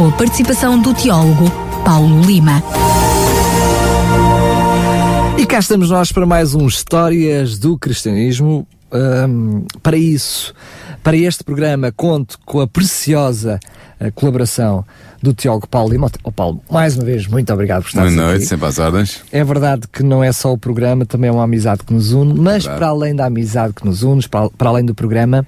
[0.00, 1.44] com a participação do teólogo
[1.84, 2.62] Paulo Lima.
[5.36, 8.66] E cá estamos nós para mais um Histórias do Cristianismo.
[8.90, 10.54] Um, para isso,
[11.02, 13.60] para este programa, conto com a preciosa
[14.00, 14.86] uh, colaboração
[15.22, 16.10] do Tiago Paulo Lima.
[16.24, 18.14] Oh, Paulo, mais uma vez, muito obrigado por estar aqui.
[18.14, 19.20] Boa noite, sempre às ordens.
[19.30, 22.32] É verdade que não é só o programa, também é uma amizade que nos une,
[22.32, 22.78] mas verdade.
[22.78, 25.46] para além da amizade que nos une, para, para além do programa,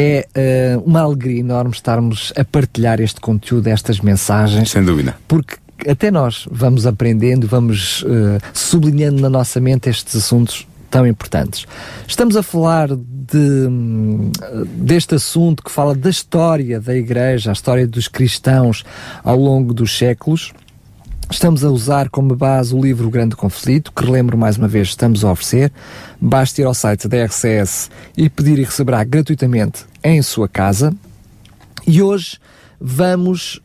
[0.00, 4.70] é uh, uma alegria enorme estarmos a partilhar este conteúdo, estas mensagens.
[4.70, 5.16] Sem dúvida.
[5.28, 5.56] Porque
[5.88, 11.66] até nós vamos aprendendo, vamos uh, sublinhando na nossa mente estes assuntos tão importantes.
[12.06, 13.68] Estamos a falar de,
[14.74, 18.84] deste assunto que fala da história da Igreja, a história dos cristãos
[19.22, 20.52] ao longo dos séculos.
[21.30, 24.88] Estamos a usar como base o livro O Grande Conflito, que relembro mais uma vez,
[24.88, 25.72] estamos a oferecer.
[26.20, 30.92] Basta ir ao site da RCS e pedir e receberá gratuitamente em sua casa.
[31.86, 32.36] E hoje
[32.80, 33.60] vamos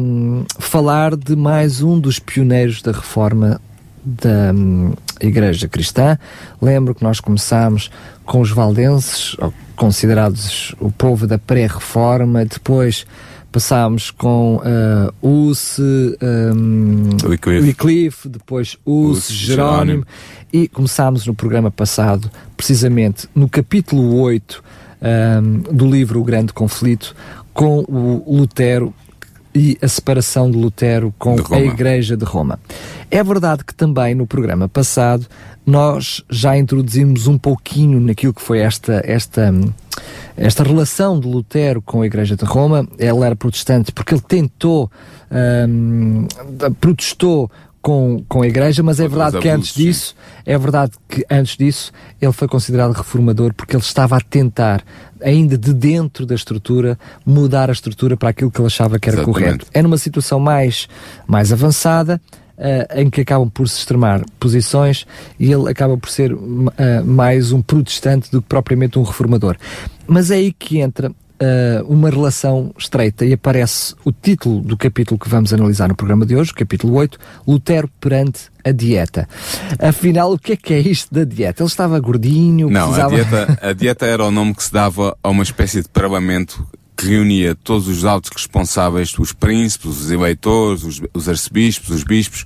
[0.00, 3.60] hum, falar de mais um dos pioneiros da reforma
[4.04, 6.16] da hum, Igreja Cristã.
[6.62, 7.90] Lembro que nós começámos
[8.24, 9.36] com os valdenses,
[9.74, 13.04] considerados o povo da pré-reforma, depois
[13.50, 17.66] passámos com uh, Usse, um, Wycliffe.
[17.66, 20.06] Wycliffe, depois Usse, Jerónimo,
[20.52, 24.62] e começámos no programa passado, precisamente no capítulo 8
[25.42, 27.14] um, do livro O Grande Conflito,
[27.52, 28.94] com o Lutero
[29.54, 32.58] e a separação de Lutero com de a Igreja de Roma.
[33.10, 35.26] É verdade que também no programa passado
[35.66, 39.52] nós já introduzimos um pouquinho naquilo que foi esta, esta,
[40.36, 42.86] esta relação de Lutero com a Igreja de Roma.
[42.98, 44.90] Ele era protestante porque ele tentou,
[45.68, 46.26] um,
[46.80, 47.50] protestou
[47.82, 50.14] com, com a Igreja, mas é verdade que antes disso,
[50.44, 54.82] é verdade que antes disso ele foi considerado reformador porque ele estava a tentar,
[55.22, 59.18] ainda de dentro da estrutura, mudar a estrutura para aquilo que ele achava que era
[59.18, 59.42] Exatamente.
[59.42, 59.66] correto.
[59.72, 60.88] É numa situação mais,
[61.26, 62.20] mais avançada,
[62.58, 65.06] uh, em que acabam por se extremar posições
[65.38, 66.70] e ele acaba por ser uh,
[67.04, 69.56] mais um protestante do que propriamente um reformador.
[70.06, 71.10] Mas é aí que entra
[71.42, 76.26] Uh, uma relação estreita e aparece o título do capítulo que vamos analisar no programa
[76.26, 77.18] de hoje, capítulo 8,
[77.48, 79.26] Lutero perante a dieta.
[79.78, 81.62] Afinal, o que é que é isto da dieta?
[81.62, 82.68] Ele estava gordinho?
[82.68, 83.14] Não, precisava...
[83.14, 86.66] a, dieta, a dieta era o nome que se dava a uma espécie de parlamento
[87.00, 92.44] que reunia todos os altos responsáveis, os príncipes, os eleitores, os, os arcebispos, os bispos,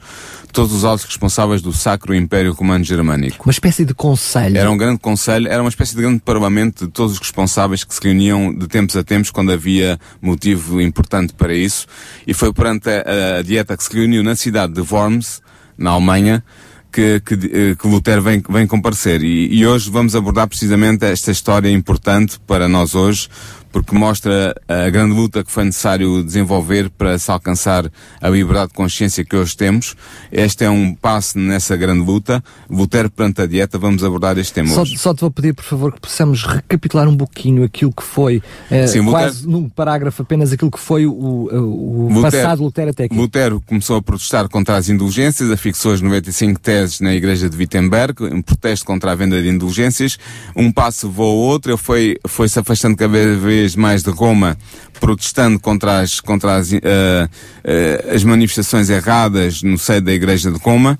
[0.53, 3.45] todos os altos responsáveis do Sacro Império Romano Germânico.
[3.45, 4.57] Uma espécie de conselho.
[4.57, 7.93] Era um grande conselho, era uma espécie de grande parlamento de todos os responsáveis que
[7.93, 11.89] se reuniam de tempos a tempos quando havia motivo importante para isso.
[12.25, 15.43] E foi perante a, a dieta que se reuniu na cidade de Worms,
[15.77, 16.45] na Alemanha,
[16.93, 19.21] que, que, eh, que Lutero vem, vem comparecer.
[19.25, 23.29] E, e hoje vamos abordar precisamente esta história importante para nós hoje,
[23.75, 27.91] porque mostra a grande luta que foi necessário desenvolver para se alcançar
[28.21, 29.97] a liberdade de consciência que hoje temos.
[30.31, 32.41] Este é um passo nessa grande luta.
[32.71, 34.97] Lutero perante a dieta, vamos abordar este tema só, hoje.
[34.97, 38.41] Só te vou pedir, por favor, que possamos recapitular um pouquinho aquilo que foi,
[38.71, 42.63] eh, Sim, quase Lutero, num parágrafo apenas, aquilo que foi o, o, o Lutero, passado
[42.63, 43.17] Lutero até aqui.
[43.17, 48.23] Lutero começou a protestar contra as indulgências, afixou as 95 teses na igreja de Wittenberg,
[48.23, 50.17] um protesto contra a venda de indulgências.
[50.55, 54.59] Um passo ao outro, ele foi, foi se afastando cada vez vez mais de Roma,
[55.01, 60.59] protestando contra as, contra as, uh, uh, as manifestações erradas no seio da Igreja de
[60.59, 60.99] Roma,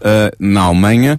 [0.00, 1.18] uh, na Alemanha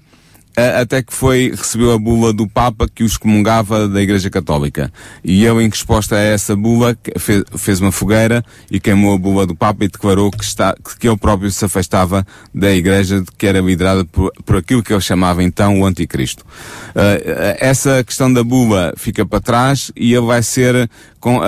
[0.56, 4.91] até que foi, recebeu a bula do Papa que os excomungava da Igreja Católica.
[5.24, 9.46] E ele, em resposta a essa bula, fez, fez uma fogueira e queimou a bula
[9.46, 13.60] do Papa e declarou que, está, que ele próprio se afastava da Igreja que era
[13.60, 16.45] liderada por, por aquilo que ele chamava então o Anticristo.
[16.89, 20.89] Uh, essa questão da bula fica para trás e ele vai ser
[21.19, 21.44] com, uh,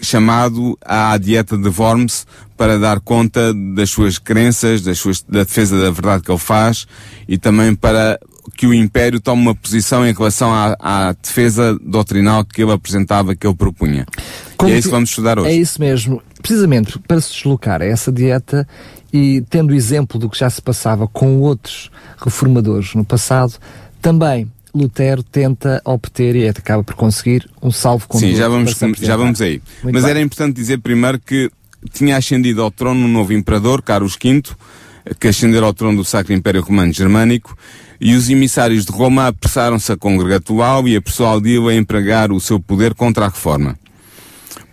[0.00, 2.26] chamado à dieta de Worms
[2.56, 6.86] para dar conta das suas crenças, das suas, da defesa da verdade que ele faz
[7.28, 8.18] e também para
[8.56, 13.34] que o Império tome uma posição em relação à, à defesa doutrinal que ele apresentava,
[13.34, 14.06] que ele propunha.
[14.56, 15.48] Como e é isso que vamos estudar hoje.
[15.48, 16.22] É isso mesmo.
[16.42, 18.66] Precisamente para se deslocar a essa dieta
[19.12, 23.54] e tendo exemplo do que já se passava com outros reformadores no passado,
[24.00, 28.30] também Lutero tenta obter e acaba por conseguir um salvo conduto.
[28.30, 29.62] Sim, já vamos, já vamos aí.
[29.82, 30.10] Muito Mas bem.
[30.10, 31.50] era importante dizer primeiro que
[31.92, 34.42] tinha ascendido ao trono um novo imperador, Carlos V,
[35.18, 37.56] que ascendera ao trono do Sacro Império Romano Germânico,
[38.00, 42.58] e os emissários de Roma apressaram-se a congratulá-lo e a persuadi-o a empregar o seu
[42.58, 43.78] poder contra a reforma.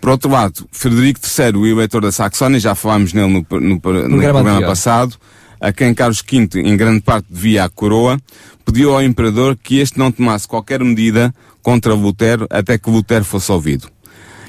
[0.00, 3.80] Por outro lado, Frederico III, o eleitor da Saxónia, já falámos nele no, no, no
[3.80, 5.16] programa, programa passado,
[5.60, 8.18] a quem Carlos V, em grande parte, devia a coroa,
[8.68, 13.50] pediu ao imperador que este não tomasse qualquer medida contra Lutero até que Lutero fosse
[13.50, 13.88] ouvido.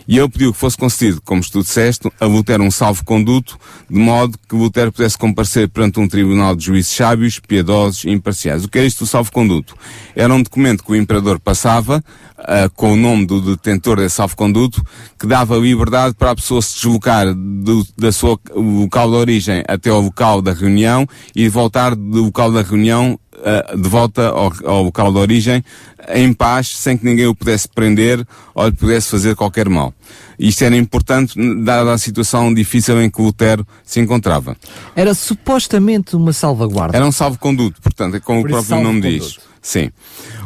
[0.05, 3.57] E ele pediu que fosse concedido, como tu disseste, a Lutero um salvo-conduto,
[3.89, 8.65] de modo que Lutero pudesse comparecer perante um tribunal de juízes sábios, piedosos e imparciais.
[8.65, 9.75] O que é isto do salvo-conduto?
[10.15, 12.03] Era um documento que o imperador passava,
[12.39, 14.83] uh, com o nome do detentor desse salvo-conduto,
[15.17, 19.91] que dava liberdade para a pessoa se deslocar do, da sua local de origem até
[19.91, 24.83] ao local da reunião e voltar do local da reunião uh, de volta ao, ao
[24.83, 25.63] local de origem
[26.09, 29.93] em paz, sem que ninguém o pudesse prender ou lhe pudesse fazer qualquer mal.
[30.37, 31.33] Isto era importante,
[31.63, 34.55] dada a situação difícil em que Lutero se encontrava.
[34.95, 36.95] Era supostamente uma salvaguarda.
[36.95, 39.37] Era um salvo-conduto, portanto, é como Por o próprio nome diz.
[39.61, 39.91] Sim.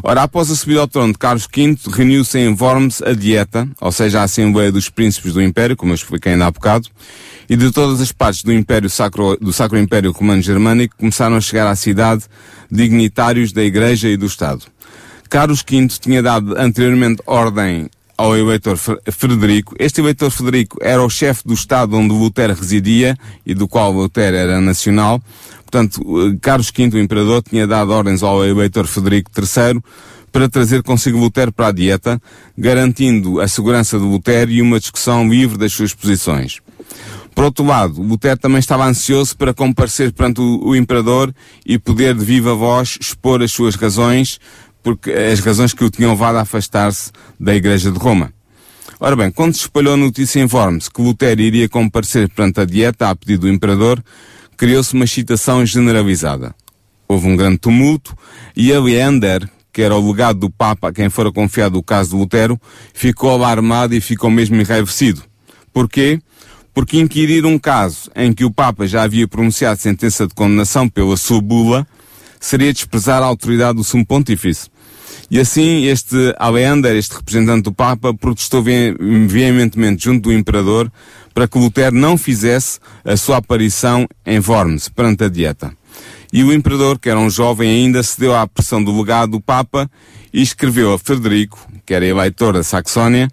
[0.01, 3.91] Ora, após a subida ao trono de Carlos V, reuniu-se em Worms a Dieta, ou
[3.91, 6.89] seja, a Assembleia dos Príncipes do Império, como eu expliquei ainda há bocado,
[7.49, 11.41] e de todas as partes do Império Sacro, do Sacro Império Romano Germânico começaram a
[11.41, 12.23] chegar à cidade
[12.71, 14.63] dignitários da Igreja e do Estado.
[15.29, 19.75] Carlos V tinha dado anteriormente ordem ao eleitor Frederico.
[19.79, 24.35] Este eleitor Frederico era o chefe do Estado onde Lutero residia e do qual Lutero
[24.35, 25.21] era nacional.
[25.61, 29.81] Portanto, eh, Carlos V, o imperador, tinha dado ordens ao eleitor Frederico III
[30.31, 32.21] para trazer consigo Lutero para a dieta,
[32.57, 36.59] garantindo a segurança de Lutero e uma discussão livre das suas posições.
[37.35, 41.33] Por outro lado, Lutero também estava ansioso para comparecer perante o, o imperador
[41.65, 44.39] e poder de viva voz expor as suas razões,
[44.83, 48.31] porque as razões que o tinham levado a afastar-se da Igreja de Roma.
[48.99, 52.65] Ora bem, quando se espalhou a notícia em Worms que Lutero iria comparecer perante a
[52.65, 54.03] dieta a pedido do imperador,
[54.57, 56.53] criou-se uma excitação generalizada.
[57.07, 58.15] Houve um grande tumulto
[58.55, 62.15] e Leander, que era o legado do Papa a quem fora confiado o caso de
[62.17, 62.59] Lutero,
[62.93, 65.23] ficou alarmado e ficou mesmo enraivecido.
[65.73, 66.19] Porquê?
[66.73, 71.17] Porque inquirir um caso em que o Papa já havia pronunciado sentença de condenação pela
[71.17, 71.87] sua bula
[72.39, 74.69] seria desprezar a autoridade do Sumo Pontífice.
[75.33, 80.91] E assim, este Aleander, este representante do Papa, protestou veementemente junto do Imperador
[81.33, 85.75] para que Lutero não fizesse a sua aparição em Worms, perante a dieta.
[86.31, 89.89] E o Imperador, que era um jovem ainda, cedeu à pressão do legado do Papa
[90.31, 93.27] e escreveu a Frederico, que era eleitor da Saxónia,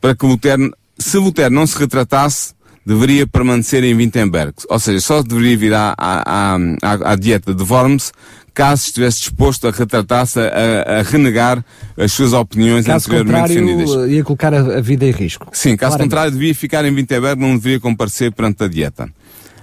[0.00, 2.54] para que Lutero, se Lutero não se retratasse,
[2.84, 4.52] deveria permanecer em Wittenberg.
[4.68, 8.10] Ou seja, só deveria vir à, à, à, à dieta de Worms
[8.56, 11.62] caso estivesse disposto a retratar-se, a, a, renegar
[11.94, 14.10] as suas opiniões caso anteriormente defendidas.
[14.10, 15.46] ia colocar a, a, vida em risco.
[15.52, 19.10] Sim, caso contrário, devia ficar em Wittenberg, não deveria comparecer perante a dieta.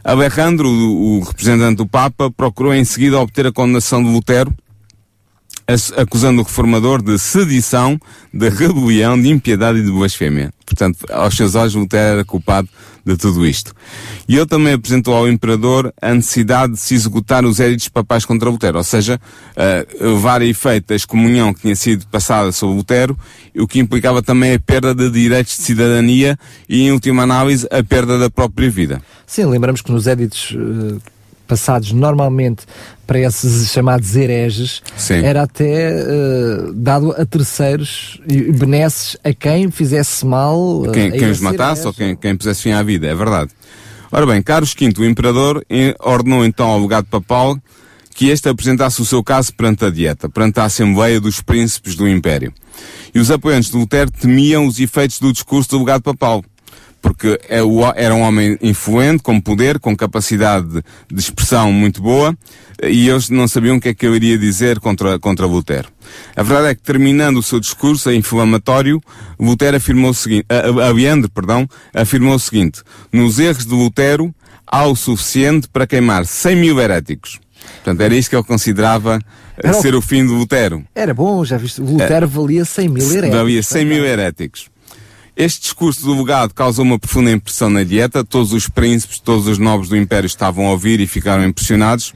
[0.04, 4.54] Alejandro, o, o representante do Papa, procurou em seguida obter a condenação de Lutero,
[5.98, 7.98] acusando o reformador de sedição,
[8.32, 10.54] de rebelião, de impiedade e de blasfémia.
[10.68, 12.70] Portanto, aos seus olhos, Lutero era culpado
[13.06, 13.74] de tudo isto.
[14.28, 18.50] E ele também apresentou ao imperador a necessidade de se executar os éditos papais contra
[18.50, 19.20] Lutero, ou seja,
[19.58, 23.18] uh, levar a efeito a excomunhão que tinha sido passada sobre Lutero,
[23.58, 27.84] o que implicava também a perda de direitos de cidadania e, em última análise, a
[27.84, 29.02] perda da própria vida.
[29.26, 31.02] Sim, lembramos que nos éditos uh,
[31.54, 32.64] passados normalmente
[33.06, 35.24] para esses chamados hereges, Sim.
[35.24, 40.82] era até uh, dado a terceiros e benesses a quem fizesse mal.
[40.82, 43.52] Uh, quem, quem os matasse ou quem, quem pusesse fim à vida, é verdade.
[44.12, 45.64] Ora bem, Carlos V, o imperador,
[46.00, 47.58] ordenou então ao legado papal
[48.16, 52.08] que este apresentasse o seu caso perante a dieta, perante a Assembleia dos Príncipes do
[52.08, 52.52] Império.
[53.14, 56.44] E os apoiantes de Lutero temiam os efeitos do discurso do legado papal
[57.04, 57.60] porque é
[57.98, 60.82] era um homem influente, com poder, com capacidade
[61.12, 62.36] de expressão muito boa,
[62.82, 65.90] e eles não sabiam o que é que eu iria dizer contra, contra Lutero.
[66.34, 69.02] A verdade é que, terminando o seu discurso inflamatório,
[69.38, 70.46] Lutero afirmou o seguinte,
[70.96, 72.82] Leandro, perdão, afirmou o seguinte,
[73.12, 74.34] nos erros de Lutero
[74.66, 77.38] há o suficiente para queimar 100 mil heréticos.
[77.76, 79.20] Portanto, era isto que ele considerava
[79.58, 80.84] era ser o, o fim de Lutero.
[80.96, 83.38] Era bom, já viste, Lutero é, valia 100 mil heréticos.
[83.38, 84.73] Valia 100 mil heréticos.
[85.36, 88.24] Este discurso do legado causou uma profunda impressão na dieta.
[88.24, 92.14] Todos os príncipes, todos os nobres do Império estavam a ouvir e ficaram impressionados.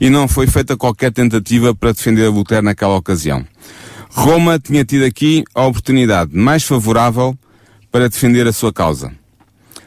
[0.00, 3.44] E não foi feita qualquer tentativa para defender Lutero naquela ocasião.
[4.10, 7.36] Roma tinha tido aqui a oportunidade mais favorável
[7.90, 9.12] para defender a sua causa.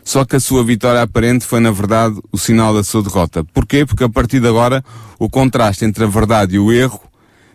[0.03, 3.43] Só que a sua vitória aparente foi, na verdade, o sinal da sua derrota.
[3.53, 3.85] Porquê?
[3.85, 4.83] Porque a partir de agora,
[5.17, 6.99] o contraste entre a verdade e o erro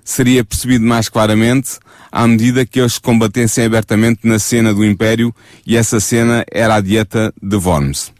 [0.04, 1.78] seria percebido mais claramente
[2.10, 5.34] à medida que eles combatessem abertamente na cena do Império
[5.66, 8.12] e essa cena era a dieta de Worms.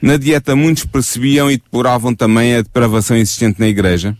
[0.00, 4.16] Na dieta muitos percebiam e deploravam também a depravação existente na igreja.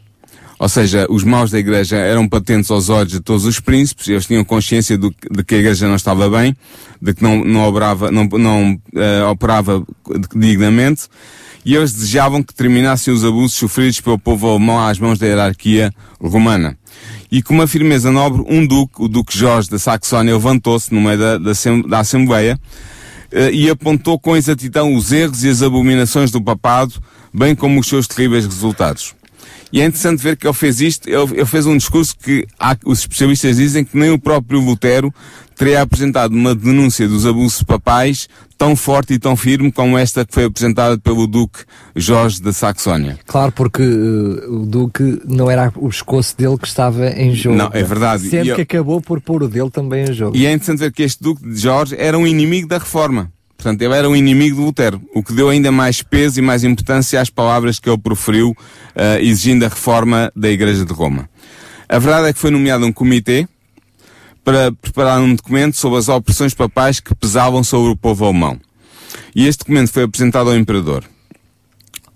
[0.58, 4.26] Ou seja, os maus da igreja eram patentes aos olhos de todos os príncipes, eles
[4.26, 6.56] tinham consciência do, de que a igreja não estava bem,
[7.00, 9.84] de que não, não, operava, não, não uh, operava
[10.34, 11.08] dignamente,
[11.66, 15.92] e eles desejavam que terminassem os abusos sofridos pelo povo alemão às mãos da hierarquia
[16.20, 16.78] romana.
[17.28, 21.18] E com uma firmeza nobre, um duque, o duque Jorge da Saxónia, levantou-se no meio
[21.18, 21.52] da, da,
[21.88, 22.56] da Assembleia,
[23.32, 26.94] uh, e apontou com exatidão os erros e as abominações do papado,
[27.34, 29.16] bem como os seus terríveis resultados.
[29.72, 32.76] E é interessante ver que ele fez isto, ele, ele fez um discurso que há,
[32.84, 35.12] os especialistas dizem que nem o próprio Lutero
[35.56, 40.32] teria apresentado uma denúncia dos abusos papais tão forte e tão firme como esta que
[40.32, 41.60] foi apresentada pelo Duque
[41.94, 43.18] Jorge da Saxónia.
[43.26, 47.56] Claro, porque uh, o Duque não era o pescoço dele que estava em jogo.
[47.56, 48.28] Não, é verdade.
[48.28, 50.36] Sendo que acabou por pôr o dele também em jogo.
[50.36, 53.32] E é interessante ver que este Duque de Jorge era um inimigo da reforma.
[53.56, 56.62] Portanto, ele era um inimigo de Lutero, o que deu ainda mais peso e mais
[56.62, 61.28] importância às palavras que ele proferiu, uh, exigindo a reforma da Igreja de Roma.
[61.88, 63.48] A verdade é que foi nomeado um comitê
[64.46, 68.56] para preparar um documento sobre as opressões papais que pesavam sobre o povo alemão.
[69.34, 71.02] E este documento foi apresentado ao imperador.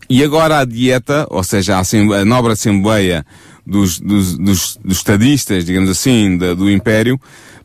[0.08, 3.26] E agora a dieta, ou seja, a, a nobre assembleia
[3.66, 7.20] dos, dos, dos, dos estadistas, digamos assim, da, do Império,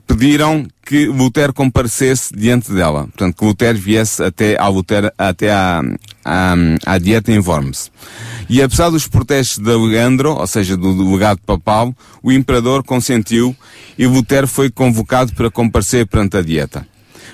[0.07, 3.03] pediram que Lutero comparecesse diante dela.
[3.03, 5.83] Portanto, que Lutero viesse até, ao Lutero, até à,
[6.25, 6.55] à,
[6.85, 7.91] à dieta em Worms.
[8.49, 13.55] E apesar dos protestos de Leandro, ou seja, do, do legado papal, o imperador consentiu
[13.97, 16.87] e Lutero foi convocado para comparecer perante a dieta.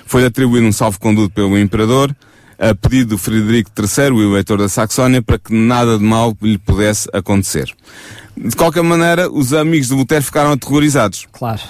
[0.06, 2.14] Foi atribuído um salvo-conduto pelo imperador,
[2.58, 6.58] a pedido do Frederico III, o eleitor da Saxónia, para que nada de mal lhe
[6.58, 7.72] pudesse acontecer.
[8.36, 11.26] De qualquer maneira, os amigos de Lutero ficaram aterrorizados.
[11.32, 11.60] Claro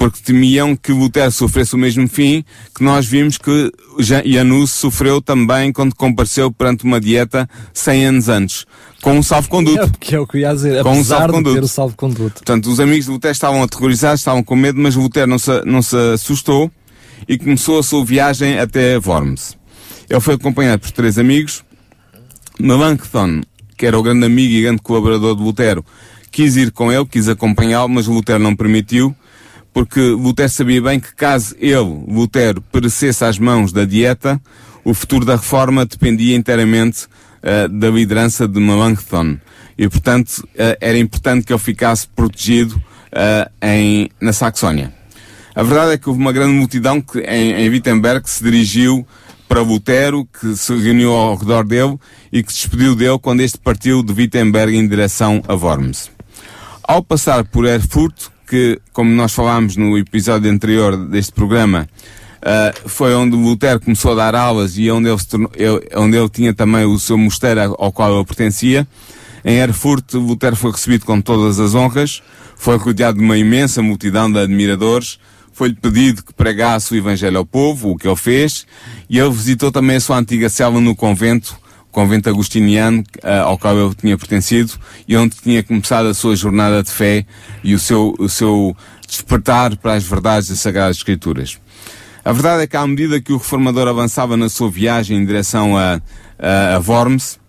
[0.00, 2.42] porque temiam que Lutero sofresse o mesmo fim
[2.74, 8.66] que nós vimos que Janus sofreu também quando compareceu perante uma dieta 100 anos antes,
[9.02, 9.84] com um salvo-conduto.
[9.84, 11.54] É, que é o que eu ia dizer, com um salvo-conduto.
[11.54, 12.32] ter o salvo-conduto.
[12.36, 15.82] Portanto, os amigos de Lutero estavam aterrorizados, estavam com medo, mas Lutero não se, não
[15.82, 16.70] se assustou
[17.28, 19.54] e começou a sua viagem até Worms.
[20.08, 21.62] Ele foi acompanhado por três amigos.
[22.58, 23.42] Melanchthon,
[23.76, 25.84] que era o grande amigo e grande colaborador de Lutero,
[26.32, 29.14] quis ir com ele, quis acompanhá-lo, mas Lutero não permitiu
[29.72, 34.40] porque Lutero sabia bem que caso ele, Lutero, perecesse às mãos da dieta,
[34.84, 39.38] o futuro da reforma dependia inteiramente uh, da liderança de Melanchthon.
[39.78, 44.92] E, portanto, uh, era importante que ele ficasse protegido uh, em, na Saxónia.
[45.54, 49.06] A verdade é que houve uma grande multidão que, em, em Wittenberg que se dirigiu
[49.48, 51.98] para Lutero, que se reuniu ao redor dele
[52.32, 56.10] e que se despediu dele quando este partiu de Wittenberg em direção a Worms.
[56.84, 61.88] Ao passar por Erfurt, que, como nós falámos no episódio anterior deste programa,
[62.42, 66.28] uh, foi onde Lutero começou a dar aulas e onde ele, tornou, ele, onde ele
[66.28, 68.88] tinha também o seu mosteiro ao qual ele pertencia.
[69.44, 72.24] Em Erfurt, Lutero foi recebido com todas as honras,
[72.56, 75.20] foi rodeado de uma imensa multidão de admiradores,
[75.52, 78.66] foi-lhe pedido que pregasse o Evangelho ao povo, o que ele fez,
[79.08, 81.56] e ele visitou também a sua antiga cela no convento,
[81.90, 84.72] convento agustiniano uh, ao qual eu tinha pertencido
[85.06, 87.24] e onde tinha começado a sua jornada de fé
[87.64, 91.58] e o seu, o seu despertar para as verdades das Sagradas Escrituras.
[92.24, 95.76] A verdade é que à medida que o reformador avançava na sua viagem em direção
[95.76, 96.00] a,
[96.38, 97.40] a, a Worms,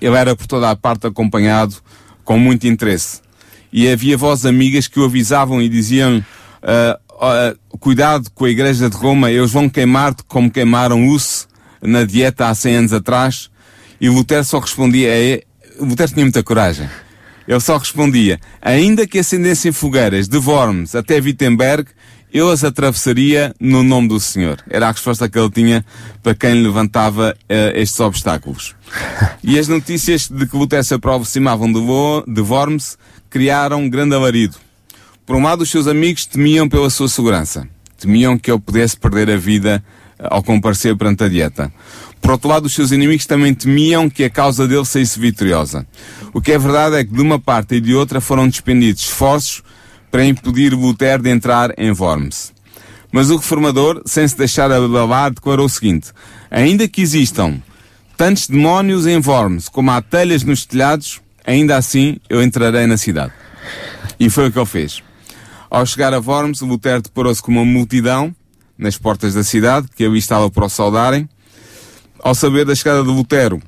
[0.00, 1.76] ele era por toda a parte acompanhado
[2.24, 3.20] com muito interesse.
[3.72, 8.90] E havia vozes amigas que o avisavam e diziam, uh, uh, cuidado com a igreja
[8.90, 11.46] de Roma, eles vão queimar-te como queimaram Usse
[11.86, 13.50] na dieta há 100 anos atrás
[14.00, 15.42] e Lutero só respondia, é,
[15.80, 16.88] Lutero tinha muita coragem.
[17.48, 21.88] Ele só respondia, ainda que acendessem fogueiras de Worms até Wittenberg,
[22.32, 24.58] eu as atravessaria no nome do Senhor.
[24.68, 25.86] Era a resposta que ele tinha
[26.22, 28.74] para quem levantava uh, estes obstáculos.
[29.42, 31.80] E as notícias de que Lutero se aproximavam de,
[32.26, 32.98] de Worms
[33.30, 34.56] criaram um grande alarido.
[35.24, 37.66] Por um lado, os seus amigos temiam pela sua segurança.
[37.98, 39.82] Temiam que ele pudesse perder a vida
[40.18, 41.72] ao comparecer perante a dieta.
[42.20, 45.86] Por outro lado, os seus inimigos também temiam que a causa dele saísse vitoriosa.
[46.32, 49.62] O que é verdade é que de uma parte e de outra foram despendidos esforços
[50.10, 52.52] para impedir Lutero de entrar em Worms.
[53.12, 56.10] Mas o reformador, sem se deixar abalar, declarou o seguinte:
[56.50, 57.62] Ainda que existam
[58.16, 63.32] tantos demónios em Worms como há telhas nos telhados, ainda assim eu entrarei na cidade.
[64.18, 65.02] E foi o que ele fez.
[65.70, 68.34] Ao chegar a Worms, Lutero deparou-se com uma multidão
[68.78, 71.28] nas portas da cidade, que ali estava para o saudarem.
[72.20, 73.60] Ao saber da chegada de Lutero,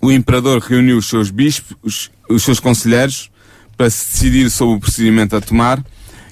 [0.00, 3.30] o imperador reuniu os seus bispos, os, seus conselheiros,
[3.76, 5.82] para se decidir sobre o procedimento a tomar,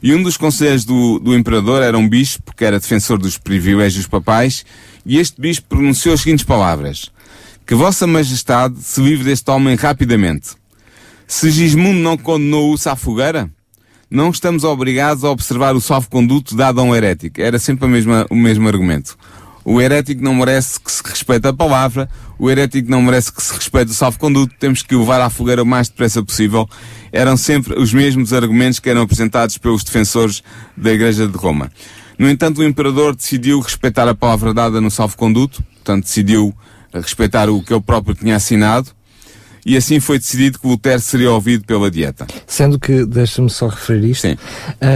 [0.03, 4.07] e um dos conselheiros do, do imperador era um bispo, que era defensor dos privilégios
[4.07, 4.65] papais,
[5.05, 7.11] e este bispo pronunciou as seguintes palavras.
[7.67, 10.50] Que Vossa Majestade se livre deste homem rapidamente.
[11.26, 13.50] Se Gismundo não condenou-o à fogueira,
[14.10, 17.40] não estamos obrigados a observar o salvo-conduto dado a um herético.
[17.40, 19.16] Era sempre mesma, o mesmo argumento.
[19.64, 22.08] O herético não merece que se respeite a palavra,
[22.38, 25.60] o herético não merece que se respeite o salvo-conduto, temos que o levar à fogueira
[25.62, 26.68] o mais depressa possível.
[27.10, 30.40] Eram sempre os mesmos argumentos que eram apresentados pelos defensores
[30.76, 31.72] da Igreja de Roma.
[32.16, 36.54] No entanto, o imperador decidiu respeitar a palavra dada no salvo-conduto, portanto, decidiu
[36.92, 38.90] respeitar o que ele próprio tinha assinado,
[39.66, 42.25] e assim foi decidido que Lutero seria ouvido pela dieta.
[42.46, 44.37] Sendo que, deixa-me só referir isto, Sim.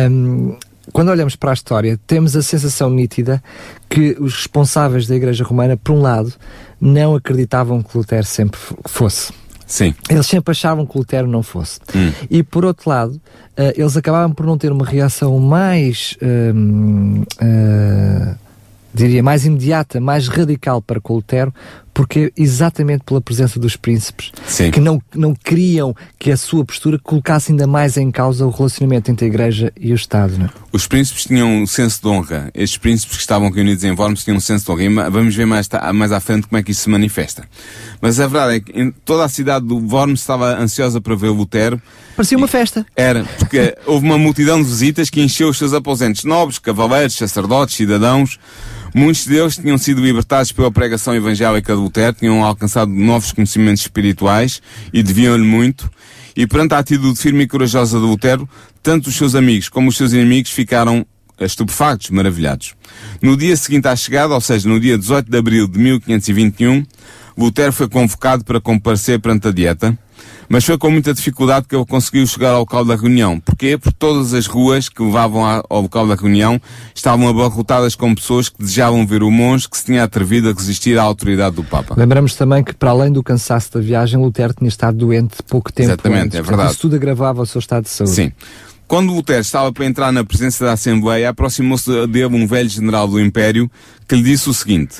[0.08, 0.56] um,
[0.92, 3.42] quando olhamos para a história, temos a sensação nítida
[3.88, 6.32] que os responsáveis da Igreja Romana, por um lado,
[6.80, 9.32] não acreditavam que Lutero sempre fosse.
[9.66, 9.92] Sim.
[10.08, 11.80] Eles sempre achavam que Lutero não fosse.
[11.94, 12.12] Hum.
[12.28, 16.16] E por outro lado, uh, eles acabavam por não ter uma reação mais.
[16.22, 17.26] Uh,
[18.92, 21.54] diria, mais imediata, mais radical para com Lutero,
[22.00, 24.70] porque exatamente pela presença dos príncipes, Sim.
[24.70, 29.10] que não, não queriam que a sua postura colocasse ainda mais em causa o relacionamento
[29.10, 30.38] entre a Igreja e o Estado.
[30.38, 30.50] Não é?
[30.72, 32.50] Os príncipes tinham um senso de honra.
[32.54, 34.84] Estes príncipes que estavam reunidos em Worms tinham um senso de honra.
[34.84, 37.44] E vamos ver mais, mais à frente como é que isso se manifesta.
[38.00, 41.82] Mas a verdade é que toda a cidade do Worms estava ansiosa para ver Lutero.
[42.16, 42.86] Parecia uma festa.
[42.96, 47.76] Era, porque houve uma multidão de visitas que encheu os seus aposentos nobres, cavaleiros, sacerdotes,
[47.76, 48.38] cidadãos.
[48.94, 54.60] Muitos deles tinham sido libertados pela pregação evangélica de Lutero, tinham alcançado novos conhecimentos espirituais
[54.92, 55.90] e deviam-lhe muito.
[56.36, 58.48] E perante a atitude firme e corajosa de Lutero,
[58.82, 61.06] tanto os seus amigos como os seus inimigos ficaram
[61.38, 62.74] estupefactos, maravilhados.
[63.22, 66.84] No dia seguinte à chegada, ou seja, no dia 18 de abril de 1521,
[67.36, 69.98] Lutero foi convocado para comparecer perante a dieta,
[70.52, 73.38] mas foi com muita dificuldade que ele conseguiu chegar ao local da reunião.
[73.38, 73.78] Porquê?
[73.78, 76.60] Porque todas as ruas que levavam ao local da reunião
[76.92, 80.98] estavam abarrotadas com pessoas que desejavam ver o monge que se tinha atrevido a resistir
[80.98, 81.94] à autoridade do Papa.
[81.96, 85.90] Lembramos também que, para além do cansaço da viagem, Lutero tinha estado doente pouco tempo
[85.90, 86.34] Exatamente, antes.
[86.34, 86.72] é Portanto, verdade.
[86.72, 88.12] Isso tudo agravava o seu estado de saúde.
[88.12, 88.32] Sim.
[88.88, 93.20] Quando Lutero estava para entrar na presença da Assembleia, aproximou-se dele um velho general do
[93.20, 93.70] Império
[94.08, 94.96] que lhe disse o seguinte: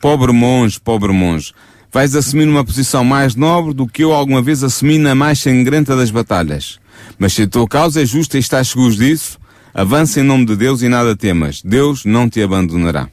[0.00, 1.52] Pobre monge, pobre monge,
[1.94, 5.94] vais assumir uma posição mais nobre do que eu alguma vez assumi na mais sangrenta
[5.94, 6.80] das batalhas.
[7.20, 9.38] Mas se a tua causa é justa e estás seguro disso,
[9.72, 11.62] avança em nome de Deus e nada temas.
[11.62, 13.08] Deus não te abandonará.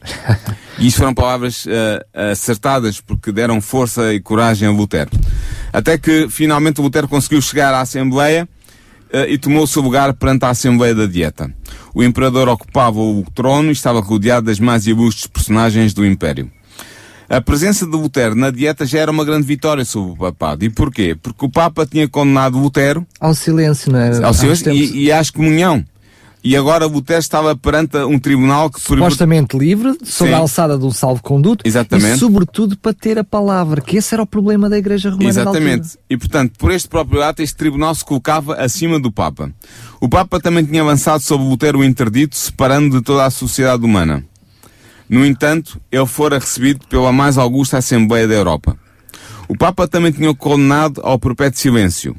[0.80, 5.12] E isto foram palavras uh, acertadas porque deram força e coragem a Lutero.
[5.72, 8.48] Até que finalmente Lutero conseguiu chegar à Assembleia
[9.14, 11.54] uh, e tomou o seu lugar perante a Assembleia da Dieta.
[11.94, 16.50] O imperador ocupava o trono e estava rodeado das mais ilustres personagens do Império.
[17.32, 20.66] A presença de Lutero na dieta já era uma grande vitória sobre o papado.
[20.66, 21.16] E porquê?
[21.20, 24.22] Porque o Papa tinha condenado Lutero Ao silêncio, não é?
[24.22, 25.82] ao silêncio tempos- e, e à excomunhão.
[26.44, 30.90] E agora Lutero estava perante um tribunal que supostamente livre, sob a alçada de um
[30.90, 32.16] salvo-conduto Exatamente.
[32.16, 35.24] e, sobretudo, para ter a palavra, que esse era o problema da Igreja Romana.
[35.32, 35.88] na Exatamente.
[36.10, 39.50] E portanto, por este próprio ato, este tribunal se colocava acima do Papa.
[40.02, 44.22] O Papa também tinha avançado sobre Lutero o interdito, separando de toda a sociedade humana.
[45.12, 48.74] No entanto, ele fora recebido pela mais augusta Assembleia da Europa.
[49.46, 52.16] O Papa também tinha condenado ao perpétuo silêncio.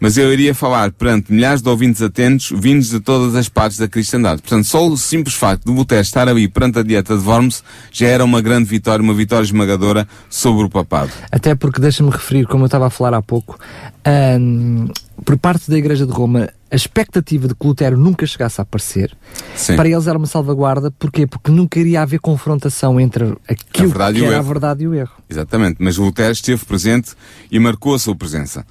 [0.00, 3.86] Mas eu iria falar perante milhares de ouvintes atentos, vindos de todas as partes da
[3.86, 4.42] cristandade.
[4.42, 7.62] Portanto, só o simples facto de Lutero estar ali perante a dieta de Worms
[7.92, 11.12] já era uma grande vitória, uma vitória esmagadora sobre o papado.
[11.30, 13.56] Até porque, deixa-me referir, como eu estava a falar há pouco,
[14.40, 14.88] hum,
[15.24, 19.16] por parte da Igreja de Roma, a expectativa de que Lutero nunca chegasse a aparecer,
[19.54, 19.76] Sim.
[19.76, 20.90] para eles era uma salvaguarda.
[20.90, 21.26] Porquê?
[21.26, 24.42] Porque nunca iria haver confrontação entre aquilo que era a erro.
[24.44, 25.12] verdade e o erro.
[25.28, 27.12] Exatamente, mas Lutero esteve presente
[27.50, 28.64] e marcou a sua presença.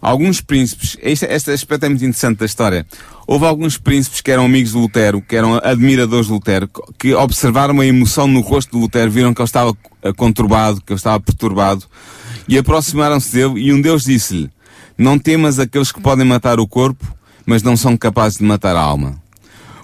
[0.00, 2.86] Alguns príncipes, este, este aspecto é muito interessante da história.
[3.26, 7.78] Houve alguns príncipes que eram amigos de Lutero, que eram admiradores de Lutero, que observaram
[7.80, 11.20] a emoção no rosto de Lutero, viram que ele estava eh, conturbado, que ele estava
[11.20, 11.84] perturbado,
[12.48, 14.50] e aproximaram-se dele e um deles disse-lhe,
[15.00, 17.04] não temas aqueles que podem matar o corpo,
[17.46, 19.20] mas não são capazes de matar a alma.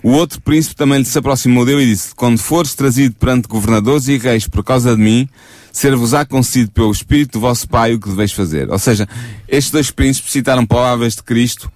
[0.03, 4.09] O outro príncipe também lhe se aproximou dele e disse, quando fores trazido perante governadores
[4.09, 5.27] e reis por causa de mim,
[5.73, 8.71] ser-vos-á concedido pelo Espírito do vosso Pai o que deveis fazer.
[8.71, 9.09] Ou seja,
[9.49, 11.73] estes dois príncipes citaram palavras de Cristo,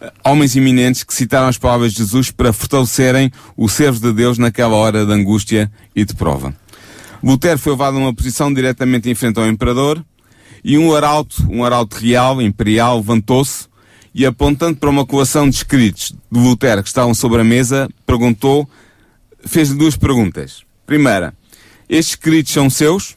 [0.00, 4.38] eh, homens eminentes que citaram as palavras de Jesus para fortalecerem o servo de Deus
[4.38, 6.54] naquela hora de angústia e de prova.
[7.20, 10.02] Lutero foi levado a uma posição diretamente em frente ao imperador
[10.66, 13.68] e um arauto, um arauto real, imperial, levantou-se
[14.12, 18.68] e apontando para uma coleção de escritos de Lutero que estavam sobre a mesa, perguntou,
[19.44, 20.64] fez-lhe duas perguntas.
[20.84, 21.32] Primeira,
[21.88, 23.16] estes escritos são seus?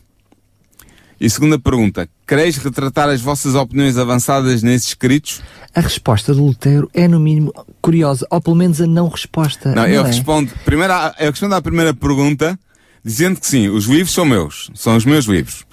[1.20, 5.42] E segunda pergunta, quereis retratar as vossas opiniões avançadas nesses escritos?
[5.74, 9.70] A resposta de Lutero é, no mínimo, curiosa, ou pelo menos a não resposta.
[9.70, 10.08] Não, não eu é?
[10.08, 12.60] respondo, primeiro, eu respondo à primeira pergunta,
[13.04, 15.68] dizendo que sim, os livros são meus, são os meus livros.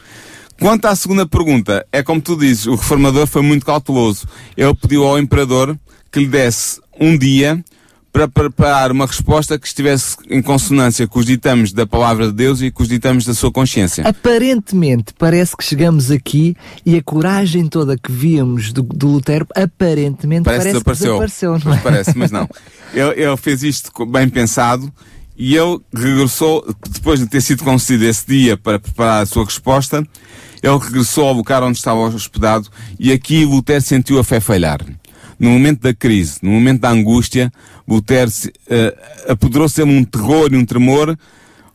[0.61, 4.27] Quanto à segunda pergunta, é como tu dizes, o reformador foi muito cauteloso.
[4.57, 5.79] Ele pediu ao imperador
[6.11, 7.63] que lhe desse um dia
[8.11, 12.63] para preparar uma resposta que estivesse em consonância com os ditames da palavra de Deus
[12.63, 14.09] e com os ditames da sua consciência.
[14.09, 20.45] Aparentemente, parece que chegamos aqui e a coragem toda que víamos do, do Lutero, aparentemente
[20.45, 21.19] Parece parece, desapareceu.
[21.19, 21.83] que desapareceu, não Mas é?
[21.83, 22.49] parece, mas não.
[22.95, 24.91] Ele, ele fez isto bem pensado
[25.37, 30.03] e ele regressou, depois de ter sido concedido esse dia para preparar a sua resposta,
[30.67, 34.81] ele regressou ao lugar onde estava hospedado e aqui Lutero sentiu a fé falhar.
[35.39, 37.53] No momento da crise, no momento da angústia,
[37.87, 38.97] Lutero se- eh,
[39.29, 41.17] apoderou-se dele um terror e um tremor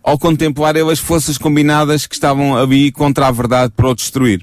[0.04, 4.41] ao contemplar ele as forças combinadas que estavam ali contra a verdade para o destruir.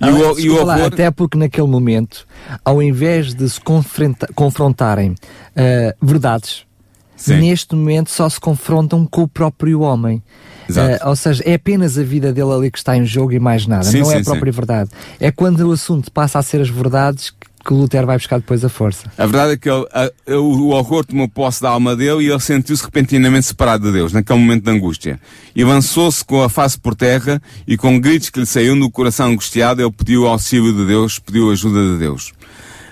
[0.00, 0.86] E, Ah, o, e o lá, horror...
[0.86, 2.26] até porque naquele momento,
[2.64, 5.14] ao invés de se confronta- confrontarem
[5.56, 6.64] ah, verdades,
[7.16, 7.38] Sim.
[7.40, 10.22] neste momento só se confrontam com o próprio homem.
[11.02, 13.66] Ah, ou seja, é apenas a vida dele ali que está em jogo e mais
[13.66, 13.84] nada.
[13.84, 14.56] Sim, não é sim, a própria sim.
[14.56, 14.90] verdade.
[15.20, 18.38] É quando o assunto passa a ser as verdades que, que o Lutero vai buscar
[18.38, 19.04] depois a força.
[19.16, 22.28] A verdade é que ele, a- a- o horror tomou posse da alma dele e
[22.30, 25.20] ele sentiu-se repentinamente separado de Deus, naquele momento de angústia.
[25.54, 29.28] E lançou-se com a face por terra e com gritos que lhe saíam do coração
[29.30, 32.32] angustiado, ele pediu o auxílio de Deus, pediu a ajuda de Deus.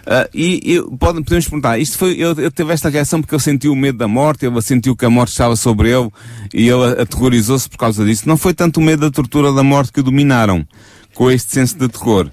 [0.07, 3.43] Ah, e e pode- podemos perguntar, isto foi, ele, ele teve esta reação porque ele
[3.43, 6.09] sentiu o medo da morte, ele sentiu que a morte estava sobre ele
[6.55, 8.27] e ele aterrorizou-se por causa disso.
[8.29, 10.67] Não foi tanto o medo da tortura da morte que o dominaram,
[11.15, 12.31] com este senso de terror.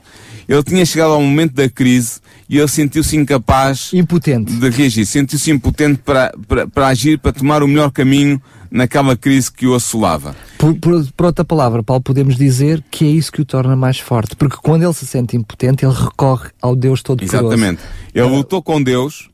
[0.47, 4.53] Ele tinha chegado ao momento da crise e ele sentiu-se incapaz Impotente.
[4.53, 9.51] de reagir, sentiu-se impotente para, para, para agir, para tomar o melhor caminho naquela crise
[9.51, 10.35] que o assolava.
[10.57, 13.99] Por, por- por outra palavra, Paulo, podemos dizer que é isso que o torna mais
[13.99, 14.35] forte.
[14.35, 17.47] Porque quando ele se sente impotente, ele recorre ao Deus Todo-Poderoso.
[17.53, 17.81] Exatamente.
[18.13, 19.29] Ele lutou com Deus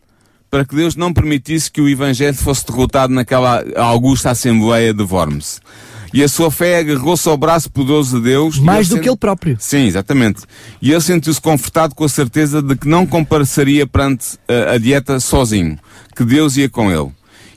[0.52, 5.60] para que Deus não permitisse que o Evangelho fosse derrotado naquela augusta Assembleia de Worms.
[6.14, 8.60] E a sua fé agarrou-se ao braço poderoso de Deus.
[8.60, 9.58] Mais do sent- que ele próprio.
[9.60, 10.42] Sim, exatamente.
[10.82, 15.20] E ele sentiu-se confortado com a certeza de que não compareceria perante a, a dieta
[15.20, 15.78] sozinho,
[16.16, 17.10] que Deus ia com ele.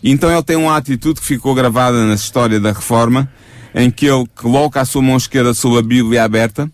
[0.03, 3.31] E então ele tem uma atitude que ficou gravada na história da Reforma,
[3.75, 6.71] em que ele coloca a sua mão esquerda sobre a Bíblia aberta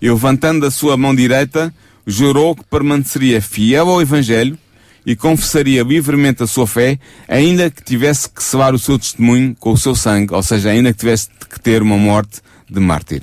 [0.00, 1.72] e levantando a sua mão direita,
[2.04, 4.58] jurou que permaneceria fiel ao Evangelho
[5.04, 9.72] e confessaria livremente a sua fé, ainda que tivesse que selar o seu testemunho com
[9.72, 12.40] o seu sangue, ou seja, ainda que tivesse que ter uma morte
[12.72, 13.22] de mártir.